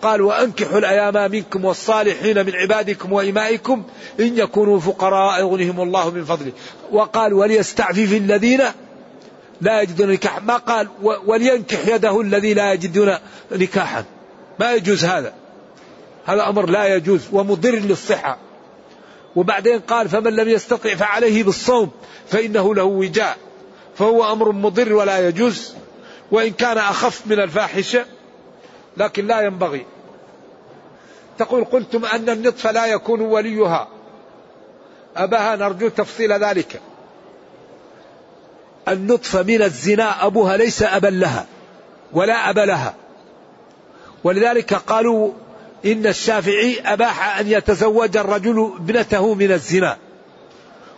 قال 0.02 0.22
وأنكحوا 0.22 0.78
الأيام 0.78 1.32
منكم 1.32 1.66
والصالحين 1.66 2.46
من 2.46 2.56
عبادكم 2.56 3.14
وإمائكم 3.14 3.84
إن 4.20 4.38
يكونوا 4.38 4.80
فقراء 4.80 5.40
يغنهم 5.40 5.82
الله 5.82 6.10
من 6.10 6.26
فضله. 6.26 6.52
وقال 6.92 7.34
وليستعفف 7.34 8.14
الذين 8.14 8.62
لا 9.62 9.82
يجدون 9.82 10.10
نكاح 10.10 10.44
ما 10.44 10.58
قال 10.58 10.88
ولينكح 11.02 11.88
يده 11.88 12.22
الذي 12.22 12.54
لا 12.54 12.74
يجدون 12.74 13.16
نكاحا. 13.52 14.04
ما 14.60 14.74
يجوز 14.74 15.06
هذا. 15.06 15.34
هذا 16.26 16.50
أمر 16.50 16.70
لا 16.70 16.96
يجوز 16.96 17.22
ومضر 17.32 17.76
للصحة. 17.76 18.38
وبعدين 19.36 19.80
قال 19.80 20.10
فمن 20.10 20.36
لم 20.36 20.50
يستطع 20.50 20.96
فعليه 20.96 21.44
بالصوم 21.44 21.92
فإنه 22.28 22.76
له 22.76 22.84
وجاء. 22.84 23.38
فهو 23.96 24.32
أمر 24.32 24.52
مضر 24.52 24.94
ولا 24.94 25.28
يجوز. 25.28 25.74
وإن 26.32 26.52
كان 26.52 26.78
أخف 26.78 27.28
من 27.28 27.40
الفاحشة 27.40 28.06
لكن 28.98 29.28
لا 29.28 29.42
ينبغي. 29.42 29.86
تقول 31.38 31.64
قلتم 31.64 32.06
أن 32.06 32.30
النطف 32.30 32.68
لا 32.68 32.86
يكون 32.86 33.22
وليها. 33.22 33.88
أباها 35.16 35.56
نرجو 35.56 35.90
تفصيل 35.90 36.34
ذلك. 36.34 36.82
النطفة 38.88 39.44
من 39.44 39.62
الزنا 39.62 40.26
أبوها 40.26 40.58
ليس 40.58 40.84
أبا 40.84 41.08
لها 41.08 41.46
ولا 42.14 42.50
أب 42.50 42.60
لها. 42.60 42.96
ولذلك 44.24 44.74
قالوا 44.74 45.32
إن 45.86 46.08
الشافعي 46.08 46.80
أباح 46.86 47.40
أن 47.40 47.48
يتزوج 47.48 48.18
الرجل 48.18 48.72
ابنته 48.80 49.34
من 49.34 49.52
الزنا. 49.52 49.98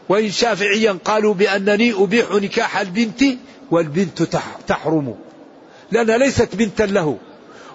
وإن 0.10 0.32
شافعيا 0.32 0.98
قالوا 1.06 1.34
بأنني 1.34 1.94
أبيح 1.94 2.32
نكاح 2.32 2.78
البنت 2.78 3.24
والبنت 3.72 4.24
تحرم. 4.68 5.16
لأنها 5.92 6.18
ليست 6.18 6.56
بنتا 6.56 6.84
له. 6.84 7.18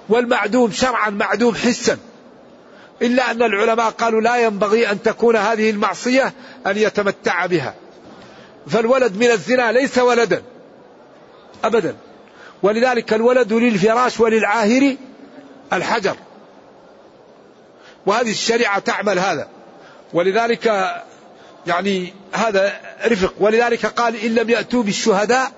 والمعدوم 0.09 0.73
شرعا 0.73 1.11
معدوم 1.11 1.55
حسا. 1.55 1.99
إلا 3.03 3.31
أن 3.31 3.43
العلماء 3.43 3.91
قالوا 3.91 4.21
لا 4.21 4.37
ينبغي 4.37 4.91
أن 4.91 5.03
تكون 5.03 5.37
هذه 5.37 5.71
المعصية 5.71 6.33
أن 6.67 6.77
يتمتع 6.77 7.47
بها. 7.47 7.75
فالولد 8.69 9.17
من 9.17 9.31
الزنا 9.31 9.73
ليس 9.73 9.99
ولدا. 9.99 10.43
أبدا. 11.65 11.97
ولذلك 12.63 13.13
الولد 13.13 13.53
للفراش 13.53 14.21
وللعاهر 14.21 14.97
الحجر. 15.73 16.17
وهذه 18.07 18.31
الشريعة 18.31 18.79
تعمل 18.79 19.19
هذا. 19.19 19.49
ولذلك 20.13 20.95
يعني 21.67 22.15
هذا 22.33 22.81
رفق. 23.07 23.35
ولذلك 23.41 23.87
قال 23.87 24.17
إن 24.17 24.35
لم 24.35 24.51
يأتوا 24.51 24.83
بالشهداء 24.83 25.53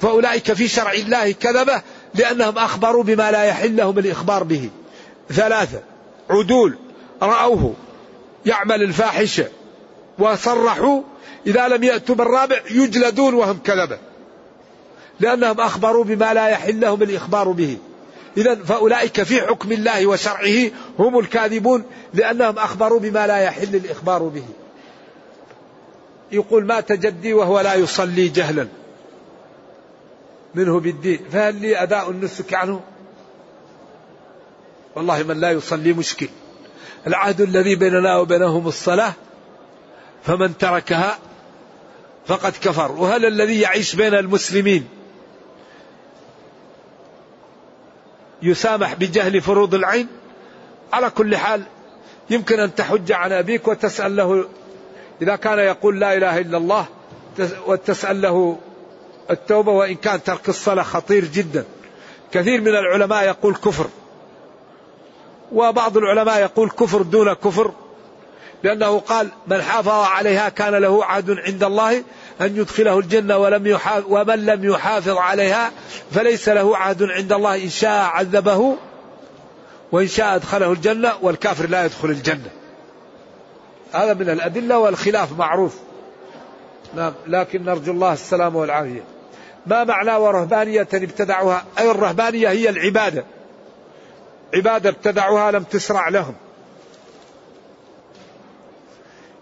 فأولئك 0.00 0.52
في 0.52 0.68
شرع 0.68 0.92
الله 0.92 1.32
كذبة 1.32 1.82
لأنهم 2.14 2.58
أخبروا 2.58 3.02
بما 3.02 3.30
لا 3.30 3.44
يحل 3.44 3.76
لهم 3.76 3.98
الإخبار 3.98 4.42
به. 4.42 4.70
ثلاثة. 5.32 5.80
عدول. 6.30 6.78
رأوه. 7.22 7.74
يعمل 8.46 8.82
الفاحشة. 8.82 9.48
وصرحوا 10.18 11.02
إذا 11.46 11.68
لم 11.68 11.84
يأتوا 11.84 12.14
بالرابع 12.14 12.60
يجلدون 12.70 13.34
وهم 13.34 13.58
كذبة 13.58 13.98
لأنهم 15.20 15.60
أخبروا 15.60 16.04
بما 16.04 16.34
لا 16.34 16.48
يحل 16.48 16.80
لهم 16.80 17.02
الإخبار 17.02 17.48
به. 17.48 17.78
إذا 18.36 18.54
فأولئك 18.54 19.22
في 19.22 19.40
حكم 19.40 19.72
الله 19.72 20.06
وشرعه 20.06 20.70
هم 20.98 21.18
الكاذبون 21.18 21.84
لأنهم 22.14 22.58
أخبروا 22.58 23.00
بما 23.00 23.26
لا 23.26 23.38
يحل 23.38 23.74
الإخبار 23.74 24.22
به. 24.22 24.44
يقول 26.32 26.66
مات 26.66 26.92
جدي 26.92 27.34
وهو 27.34 27.60
لا 27.60 27.74
يصلي 27.74 28.28
جهلا. 28.28 28.68
منه 30.54 30.80
بالدين. 30.80 31.20
فهل 31.32 31.54
لي 31.54 31.82
أداء 31.82 32.10
النسك 32.10 32.54
عنه؟ 32.54 32.80
والله 34.96 35.22
من 35.22 35.40
لا 35.40 35.50
يصلي 35.50 35.92
مشكل. 35.92 36.28
العهد 37.06 37.40
الذي 37.40 37.74
بيننا 37.74 38.18
وبينهم 38.18 38.68
الصلاة 38.68 39.12
فمن 40.26 40.58
تركها 40.58 41.18
فقد 42.26 42.52
كفر. 42.62 42.92
وهل 42.92 43.26
الذي 43.26 43.60
يعيش 43.60 43.96
بين 43.96 44.14
المسلمين. 44.14 44.88
يسامح 48.42 48.94
بجهل 48.94 49.40
فروض 49.40 49.74
العين. 49.74 50.08
على 50.92 51.10
كل 51.10 51.36
حال 51.36 51.62
يمكن 52.30 52.60
أن 52.60 52.74
تحج 52.74 53.12
عن 53.12 53.32
أبيك 53.32 53.68
وتسأل 53.68 54.16
له 54.16 54.48
إذا 55.22 55.36
كان 55.36 55.58
يقول 55.58 56.00
لا 56.00 56.16
إله 56.16 56.38
إلا 56.38 56.58
الله 56.58 56.86
وتسأل 57.66 58.22
له 58.22 58.58
التوبة 59.30 59.72
وإن 59.72 59.94
كان 59.94 60.22
ترك 60.22 60.48
الصلاة 60.48 60.82
خطير 60.82 61.24
جدا. 61.24 61.64
كثير 62.32 62.60
من 62.60 62.68
العلماء 62.68 63.24
يقول 63.24 63.54
كفر. 63.54 63.86
وبعض 65.52 65.96
العلماء 65.96 66.40
يقول 66.40 66.70
كفر 66.70 67.02
دون 67.02 67.32
كفر. 67.32 67.72
لأنه 68.64 68.98
قال 68.98 69.28
من 69.46 69.62
حافظ 69.62 69.88
عليها 69.88 70.48
كان 70.48 70.74
له 70.74 71.04
عهد 71.04 71.30
عند 71.30 71.64
الله 71.64 72.04
أن 72.40 72.56
يدخله 72.56 72.98
الجنة 72.98 73.36
ولم 73.36 73.66
يحافظ 73.66 74.04
ومن 74.08 74.46
لم 74.46 74.64
يحافظ 74.64 75.16
عليها 75.16 75.72
فليس 76.12 76.48
له 76.48 76.76
عهد 76.76 77.02
عند 77.02 77.32
الله. 77.32 77.64
إن 77.64 77.70
شاء 77.70 78.04
عذبه 78.04 78.76
وإن 79.92 80.08
شاء 80.08 80.34
أدخله 80.34 80.72
الجنة 80.72 81.12
والكافر 81.22 81.68
لا 81.68 81.84
يدخل 81.84 82.10
الجنة. 82.10 82.50
هذا 83.92 84.14
من 84.14 84.30
الأدلة 84.30 84.78
والخلاف 84.78 85.38
معروف. 85.38 85.76
نعم 86.96 87.12
لكن 87.26 87.64
نرجو 87.64 87.92
الله 87.92 88.12
السلامة 88.12 88.58
والعافية. 88.58 89.04
ما 89.66 89.84
معنى 89.84 90.12
ورهبانية 90.12 90.88
ابتدعوها؟ 90.94 91.64
أي 91.78 91.90
الرهبانية 91.90 92.48
هي 92.48 92.68
العبادة. 92.68 93.24
عبادة 94.54 94.90
ابتدعوها 94.90 95.50
لم 95.50 95.62
تسرع 95.62 96.08
لهم. 96.08 96.34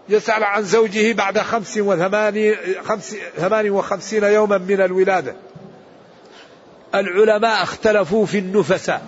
يسأل 0.09 0.43
عن 0.43 0.63
زوجه 0.63 1.13
بعد 1.13 1.39
خمس 1.39 1.77
وثمانين 1.77 2.55
خمس 2.83 3.15
ثمان 3.37 3.69
وخمسين 3.69 4.23
يوما 4.23 4.57
من 4.57 4.81
الولادة. 4.81 5.35
العلماء 6.95 7.63
اختلفوا 7.63 8.25
في 8.25 8.39
النفساء 8.39 9.01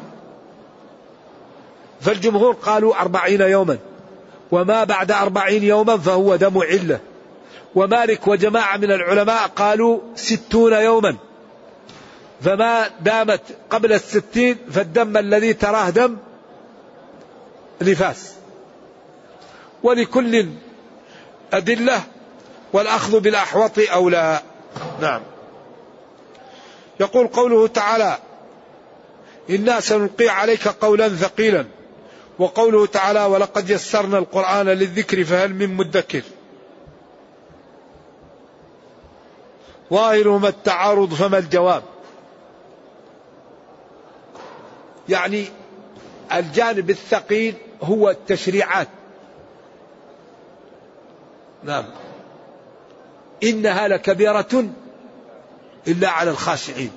فالجمهور 2.02 2.54
قالوا 2.54 3.02
أربعين 3.02 3.42
يوما. 3.42 3.78
وما 4.52 4.84
بعد 4.84 5.12
أربعين 5.12 5.64
يوما 5.64 5.98
فهو 5.98 6.36
دم 6.36 6.58
علة. 6.58 7.00
ومالك 7.76 8.28
وجماعة 8.28 8.78
من 8.78 8.92
العلماء 8.92 9.48
قالوا 9.48 10.00
ستون 10.16 10.74
يوما. 10.74 11.16
فما 12.42 12.90
دامت 13.02 13.42
قبل 13.70 13.94
الستين 13.94 14.58
فالدم 14.72 15.18
الذي 15.18 15.54
تراه 15.54 15.90
دم 15.90 16.18
نفاس. 17.82 18.34
ولكل 19.84 20.46
أدلة 21.54 22.04
والأخذ 22.74 23.20
بالأحوط 23.20 23.80
أولى. 23.80 24.42
نعم. 25.02 25.22
يقول 27.00 27.28
قوله 27.28 27.68
تعالى 27.68 28.18
إنا 29.50 29.80
سنلقي 29.80 30.30
عليك 30.30 30.68
قولا 30.68 31.10
ثقيلا. 31.10 31.66
وقوله 32.40 32.86
تعالى 32.86 33.26
ولقد 33.26 33.70
يسرنا 33.70 34.18
القرآن 34.18 34.66
للذكر 34.66 35.24
فهل 35.24 35.54
من 35.54 35.76
مدكر. 35.76 36.22
ظاهرهما 39.94 40.48
التعارض 40.48 41.14
فما 41.14 41.38
الجواب. 41.38 41.84
يعني 45.10 45.46
الجانب 46.34 46.90
الثقيل 46.90 47.56
هو 47.84 48.10
التشريعات. 48.10 48.88
نعم. 51.66 51.86
إنها 53.44 53.88
لكبيرة 53.88 54.66
إلا 55.88 56.10
على 56.10 56.32
الخاشعين. 56.32 56.92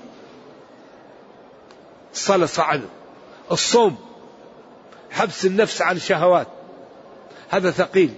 الصلاة 2.12 2.46
صعب 2.46 2.80
الصوم 3.52 3.96
حبس 5.10 5.44
النفس 5.44 5.82
عن 5.82 5.96
الشهوات. 5.96 6.46
هذا 7.48 7.70
ثقيل. 7.70 8.14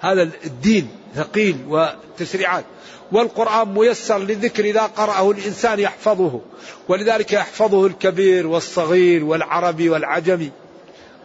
هذا 0.00 0.22
الدين 0.22 0.88
ثقيل 1.14 1.56
وتشريعات. 1.68 2.64
والقرآن 3.12 3.74
ميسر 3.74 4.18
للذكر 4.18 4.64
إذا 4.64 4.82
قرأه 4.82 5.30
الإنسان 5.30 5.80
يحفظه. 5.80 6.40
ولذلك 6.88 7.32
يحفظه 7.32 7.86
الكبير 7.86 8.46
والصغير 8.46 9.24
والعربي 9.24 9.88
والعجمي. 9.88 10.50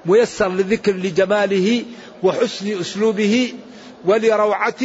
ميسر 0.06 0.50
للذكر 0.50 0.92
لجماله 0.92 1.86
وحسن 2.24 2.80
أسلوبه 2.80 3.54
ولروعة 4.06 4.84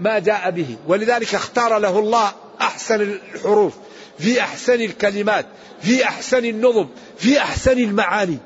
ما 0.00 0.18
جاء 0.18 0.50
به. 0.50 0.76
ولذلك 0.88 1.34
اختار 1.34 1.78
له 1.78 1.98
الله 1.98 2.32
أحسن 2.60 3.00
الحروف 3.00 3.74
في 4.18 4.40
أحسن 4.40 4.80
الكلمات 4.80 5.46
في 5.80 6.04
أحسن 6.04 6.44
النظم 6.44 6.86
في 7.16 7.38
أحسن 7.38 7.78
المعاني. 7.78 8.38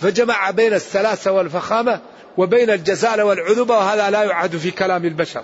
فجمع 0.00 0.50
بين 0.50 0.74
السلاسة 0.74 1.32
والفخامة 1.32 2.00
وبين 2.38 2.70
الجزالة 2.70 3.24
والعذوبة 3.24 3.78
وهذا 3.78 4.10
لا 4.10 4.24
يعد 4.24 4.56
في 4.56 4.70
كلام 4.70 5.04
البشر. 5.04 5.42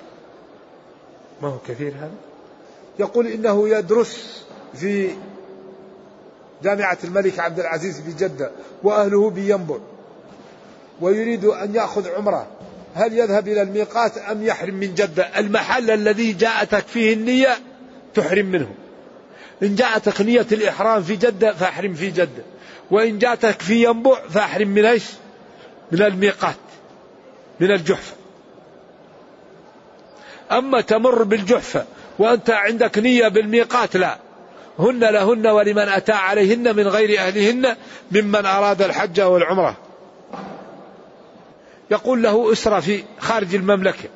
ما 1.42 1.48
هو 1.48 1.58
كثير 1.68 1.92
هذا؟ 1.98 2.14
يقول 2.98 3.26
إنه 3.26 3.68
يدرس 3.68 4.44
في 4.74 5.10
جامعة 6.62 6.98
الملك 7.04 7.38
عبد 7.38 7.60
العزيز 7.60 8.00
بجدة 8.00 8.50
وأهله 8.82 9.30
بينبع 9.30 9.76
ويريد 11.00 11.44
أن 11.44 11.74
يأخذ 11.74 12.08
عمرة. 12.08 12.46
هل 12.94 13.18
يذهب 13.18 13.48
إلى 13.48 13.62
الميقات 13.62 14.18
أم 14.18 14.42
يحرم 14.42 14.74
من 14.74 14.94
جدة 14.94 15.38
المحل 15.38 15.90
الذي 15.90 16.32
جاءتك 16.32 16.86
فيه 16.86 17.12
النية 17.12 17.58
تحرم 18.14 18.46
منه. 18.46 18.74
إن 19.62 19.74
جاءتك 19.74 20.20
نية 20.20 20.46
الإحرام 20.52 21.02
في 21.02 21.16
جدة 21.16 21.52
فأحرم 21.52 21.94
في 21.94 22.10
جدة. 22.10 22.42
وإن 22.90 23.18
جاءتك 23.18 23.62
في 23.62 23.84
ينبع 23.84 24.28
فأحرم 24.28 24.68
من 24.68 24.84
إيش؟ 24.84 25.04
من 25.92 26.02
الميقات 26.02 26.56
من 27.60 27.70
الجحفة. 27.70 28.14
أما 30.52 30.80
تمر 30.80 31.22
بالجحفة 31.22 31.84
وأنت 32.18 32.50
عندك 32.50 32.98
نية 32.98 33.28
بالميقات 33.28 33.96
لا. 33.96 34.18
هن 34.78 35.00
لهن 35.00 35.46
ولمن 35.46 35.88
أتى 35.88 36.12
عليهن 36.12 36.76
من 36.76 36.88
غير 36.88 37.18
أهلهن 37.20 37.76
ممن 38.12 38.46
أراد 38.46 38.82
الحج 38.82 39.20
والعمرة. 39.20 39.76
يقول 41.90 42.22
له 42.22 42.52
أسرة 42.52 42.80
في 42.80 43.04
خارج 43.18 43.54
المملكة 43.54 44.08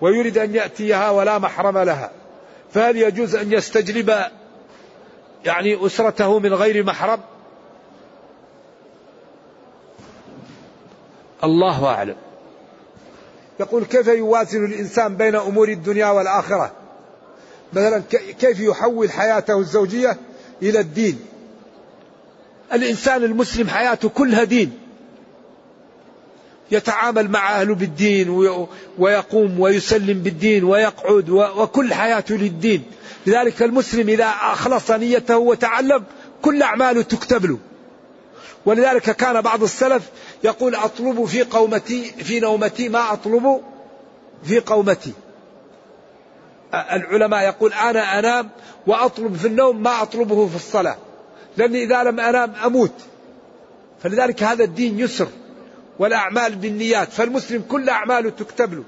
ويريد 0.00 0.38
أن 0.38 0.54
يأتيها 0.54 1.10
ولا 1.10 1.38
محرم 1.38 1.78
لها 1.78 2.10
فهل 2.70 2.96
يجوز 2.96 3.36
أن 3.36 3.52
يستجلب 3.52 4.14
يعني 5.44 5.86
أسرته 5.86 6.38
من 6.38 6.54
غير 6.54 6.84
محرم؟ 6.84 7.20
الله 11.44 11.86
أعلم. 11.86 12.16
يقول 13.60 13.84
كيف 13.84 14.06
يوازن 14.06 14.64
الإنسان 14.64 15.16
بين 15.16 15.34
أمور 15.34 15.68
الدنيا 15.68 16.06
والآخرة؟ 16.06 16.72
مثلا 17.72 18.02
كيف 18.40 18.60
يحول 18.60 19.10
حياته 19.10 19.58
الزوجية 19.58 20.16
إلى 20.62 20.80
الدين؟ 20.80 21.20
الإنسان 22.72 23.24
المسلم 23.24 23.68
حياته 23.68 24.08
كلها 24.08 24.44
دين. 24.44 24.87
يتعامل 26.70 27.30
مع 27.30 27.60
أهله 27.60 27.74
بالدين 27.74 28.28
ويقوم 28.98 29.60
ويسلم 29.60 30.22
بالدين 30.22 30.64
ويقعد 30.64 31.30
وكل 31.30 31.94
حياته 31.94 32.34
للدين. 32.34 32.82
لذلك 33.26 33.62
المسلم 33.62 34.08
إذا 34.08 34.24
أخلص 34.24 34.90
نيته 34.90 35.38
وتعلم 35.38 36.04
كل 36.42 36.62
أعماله 36.62 37.02
تكتب 37.02 37.46
له. 37.46 37.58
ولذلك 38.66 39.02
كان 39.02 39.40
بعض 39.40 39.62
السلف 39.62 40.02
يقول 40.44 40.74
أطلب 40.74 41.24
في 41.24 41.42
قومتي 41.42 42.04
في 42.04 42.40
نومتي 42.40 42.88
ما 42.88 43.12
أطلب 43.12 43.60
في 44.44 44.60
قومتي. 44.60 45.12
العلماء 46.74 47.44
يقول 47.44 47.72
أنا 47.72 48.18
أنام 48.18 48.48
وأطلب 48.86 49.36
في 49.36 49.46
النوم 49.46 49.82
ما 49.82 50.02
أطلبه 50.02 50.46
في 50.48 50.56
الصلاة. 50.56 50.96
لأني 51.56 51.84
إذا 51.84 52.02
لم 52.02 52.20
أنام 52.20 52.52
أموت. 52.64 52.94
فلذلك 54.02 54.42
هذا 54.42 54.64
الدين 54.64 55.00
يسر. 55.00 55.28
والأعمال 55.98 56.54
بالنيات 56.54 57.08
فالمسلم 57.08 57.62
كل 57.68 57.88
أعماله 57.88 58.30
تكتب 58.30 58.74
له. 58.74 58.84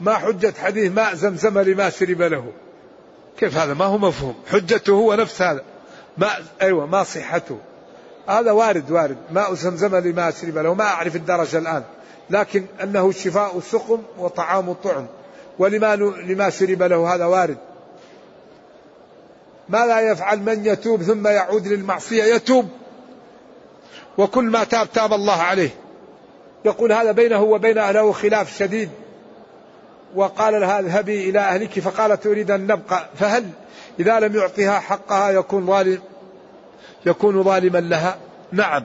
ما 0.00 0.14
حجة 0.14 0.54
حديث 0.62 0.92
ماء 0.92 1.14
زمزم 1.14 1.58
لما 1.58 1.90
شرب 1.90 2.22
له. 2.22 2.52
كيف 3.38 3.56
هذا؟ 3.56 3.74
ما 3.74 3.84
هو 3.84 3.98
مفهوم. 3.98 4.34
حجته 4.50 4.92
هو 4.92 5.14
نفس 5.14 5.42
هذا. 5.42 5.64
ماء 6.18 6.42
أيوة 6.62 6.86
ما 6.86 7.02
صحته. 7.04 7.58
هذا 8.28 8.50
وارد 8.50 8.90
وارد. 8.90 9.16
ماء 9.30 9.54
زمزم 9.54 9.96
لما 9.96 10.30
شرب 10.30 10.58
له. 10.58 10.74
ما 10.74 10.84
أعرف 10.84 11.16
الدرجة 11.16 11.58
الآن. 11.58 11.82
لكن 12.30 12.64
أنه 12.82 13.12
شفاء 13.12 13.58
السقم 13.58 14.02
وطعام 14.18 14.70
الطعم. 14.70 15.06
ولما 15.58 15.96
لما 15.96 16.50
شرب 16.50 16.82
له 16.82 17.14
هذا 17.14 17.24
وارد. 17.24 17.58
ما 19.68 19.86
لا 19.86 20.00
يفعل 20.00 20.38
من 20.38 20.66
يتوب 20.66 21.02
ثم 21.02 21.26
يعود 21.28 21.68
للمعصية 21.68 22.24
يتوب. 22.24 22.68
وكل 24.18 24.44
ما 24.44 24.64
تاب 24.64 24.92
تاب 24.92 25.12
الله 25.12 25.42
عليه. 25.42 25.70
يقول 26.64 26.92
هذا 26.92 27.12
بينه 27.12 27.42
وبين 27.42 27.78
أهله 27.78 28.12
خلاف 28.12 28.58
شديد. 28.58 28.90
وقال 30.14 30.60
لها 30.60 30.80
اذهبي 30.80 31.30
إلى 31.30 31.38
أهلك 31.38 31.80
فقالت 31.80 32.26
أريد 32.26 32.50
أن 32.50 32.66
نبقى. 32.66 33.08
فهل 33.18 33.48
إذا 34.00 34.20
لم 34.20 34.36
يعطها 34.36 34.80
حقها 34.80 35.30
يكون 35.30 35.66
ظالم؟ 35.66 35.98
يكون 37.06 37.42
ظالما 37.42 37.78
لها؟ 37.78 38.18
نعم. 38.52 38.84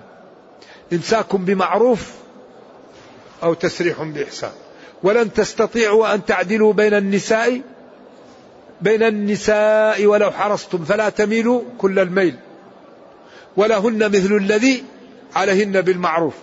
إمساك 0.93 1.35
بمعروف 1.35 2.11
أو 3.43 3.53
تسريح 3.53 4.03
بإحسان. 4.03 4.51
ولن 5.03 5.33
تستطيعوا 5.33 6.13
أن 6.13 6.25
تعدلوا 6.25 6.73
بين 6.73 6.93
النساء 6.93 7.61
بين 8.81 9.03
النساء 9.03 10.05
ولو 10.05 10.31
حرصتم. 10.31 10.85
فلا 10.85 11.09
تميلوا 11.09 11.61
كل 11.77 11.99
الميل. 11.99 12.35
ولهن 13.57 13.97
مثل 13.97 14.35
الذي 14.35 14.83
عليهن 15.35 15.81
بالمعروف. 15.81 16.33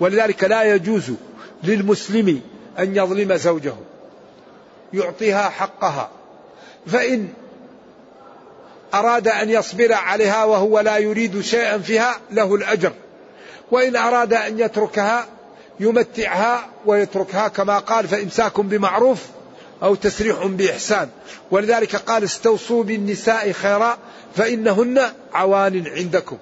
ولذلك 0.00 0.44
لا 0.44 0.74
يجوز 0.74 1.12
للمسلم 1.64 2.40
أن 2.78 2.96
يظلم 2.96 3.36
زوجه. 3.36 3.74
يعطيها 4.92 5.48
حقها. 5.48 6.10
فإن 6.86 7.28
أراد 8.94 9.28
أن 9.28 9.50
يصبر 9.50 9.92
عليها 9.92 10.44
وهو 10.44 10.80
لا 10.80 10.98
يريد 10.98 11.40
شيئا 11.40 11.78
فيها 11.78 12.20
له 12.30 12.54
الأجر. 12.54 12.92
وإن 13.70 13.96
أراد 13.96 14.34
أن 14.34 14.60
يتركها 14.60 15.26
يمتعها 15.80 16.66
ويتركها 16.86 17.48
كما 17.48 17.78
قال 17.78 18.08
فإمساك 18.08 18.60
بمعروف 18.60 19.22
أو 19.82 19.94
تسريح 19.94 20.46
بإحسان. 20.46 21.08
ولذلك 21.50 21.96
قال 21.96 22.24
استوصوا 22.24 22.84
بالنساء 22.84 23.52
خيرا 23.52 23.98
فإنهن 24.36 25.00
عوان 25.32 25.86
عندكم. 25.86 26.38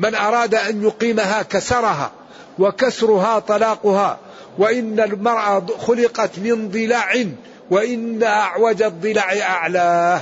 من 0.00 0.14
أراد 0.14 0.54
أن 0.54 0.82
يقيمها 0.82 1.42
كسرها 1.42 2.10
وكسرها 2.58 3.38
طلاقها 3.38 4.18
وإن 4.58 5.00
المرأة 5.00 5.66
خلقت 5.78 6.38
من 6.38 6.68
ضلع 6.68 7.24
وإن 7.70 8.22
أعوج 8.22 8.82
الضلع 8.82 9.32
أعلاه 9.42 10.20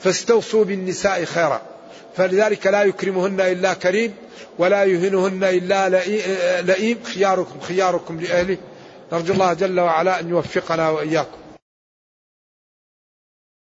فاستوصوا 0.00 0.64
بالنساء 0.64 1.24
خيرا. 1.24 1.60
فلذلك 2.16 2.66
لا 2.66 2.82
يكرمهن 2.82 3.40
إلا 3.40 3.74
كريم 3.74 4.14
ولا 4.58 4.84
يهنهن 4.84 5.44
إلا 5.44 5.88
لئيم. 6.62 6.98
خياركم 7.04 7.60
خياركم 7.60 8.20
لأهله. 8.20 8.56
نرجو 9.12 9.32
الله 9.32 9.52
جل 9.52 9.80
وعلا 9.80 10.20
أن 10.20 10.28
يوفقنا 10.28 10.90
وإياكم. 10.90 11.43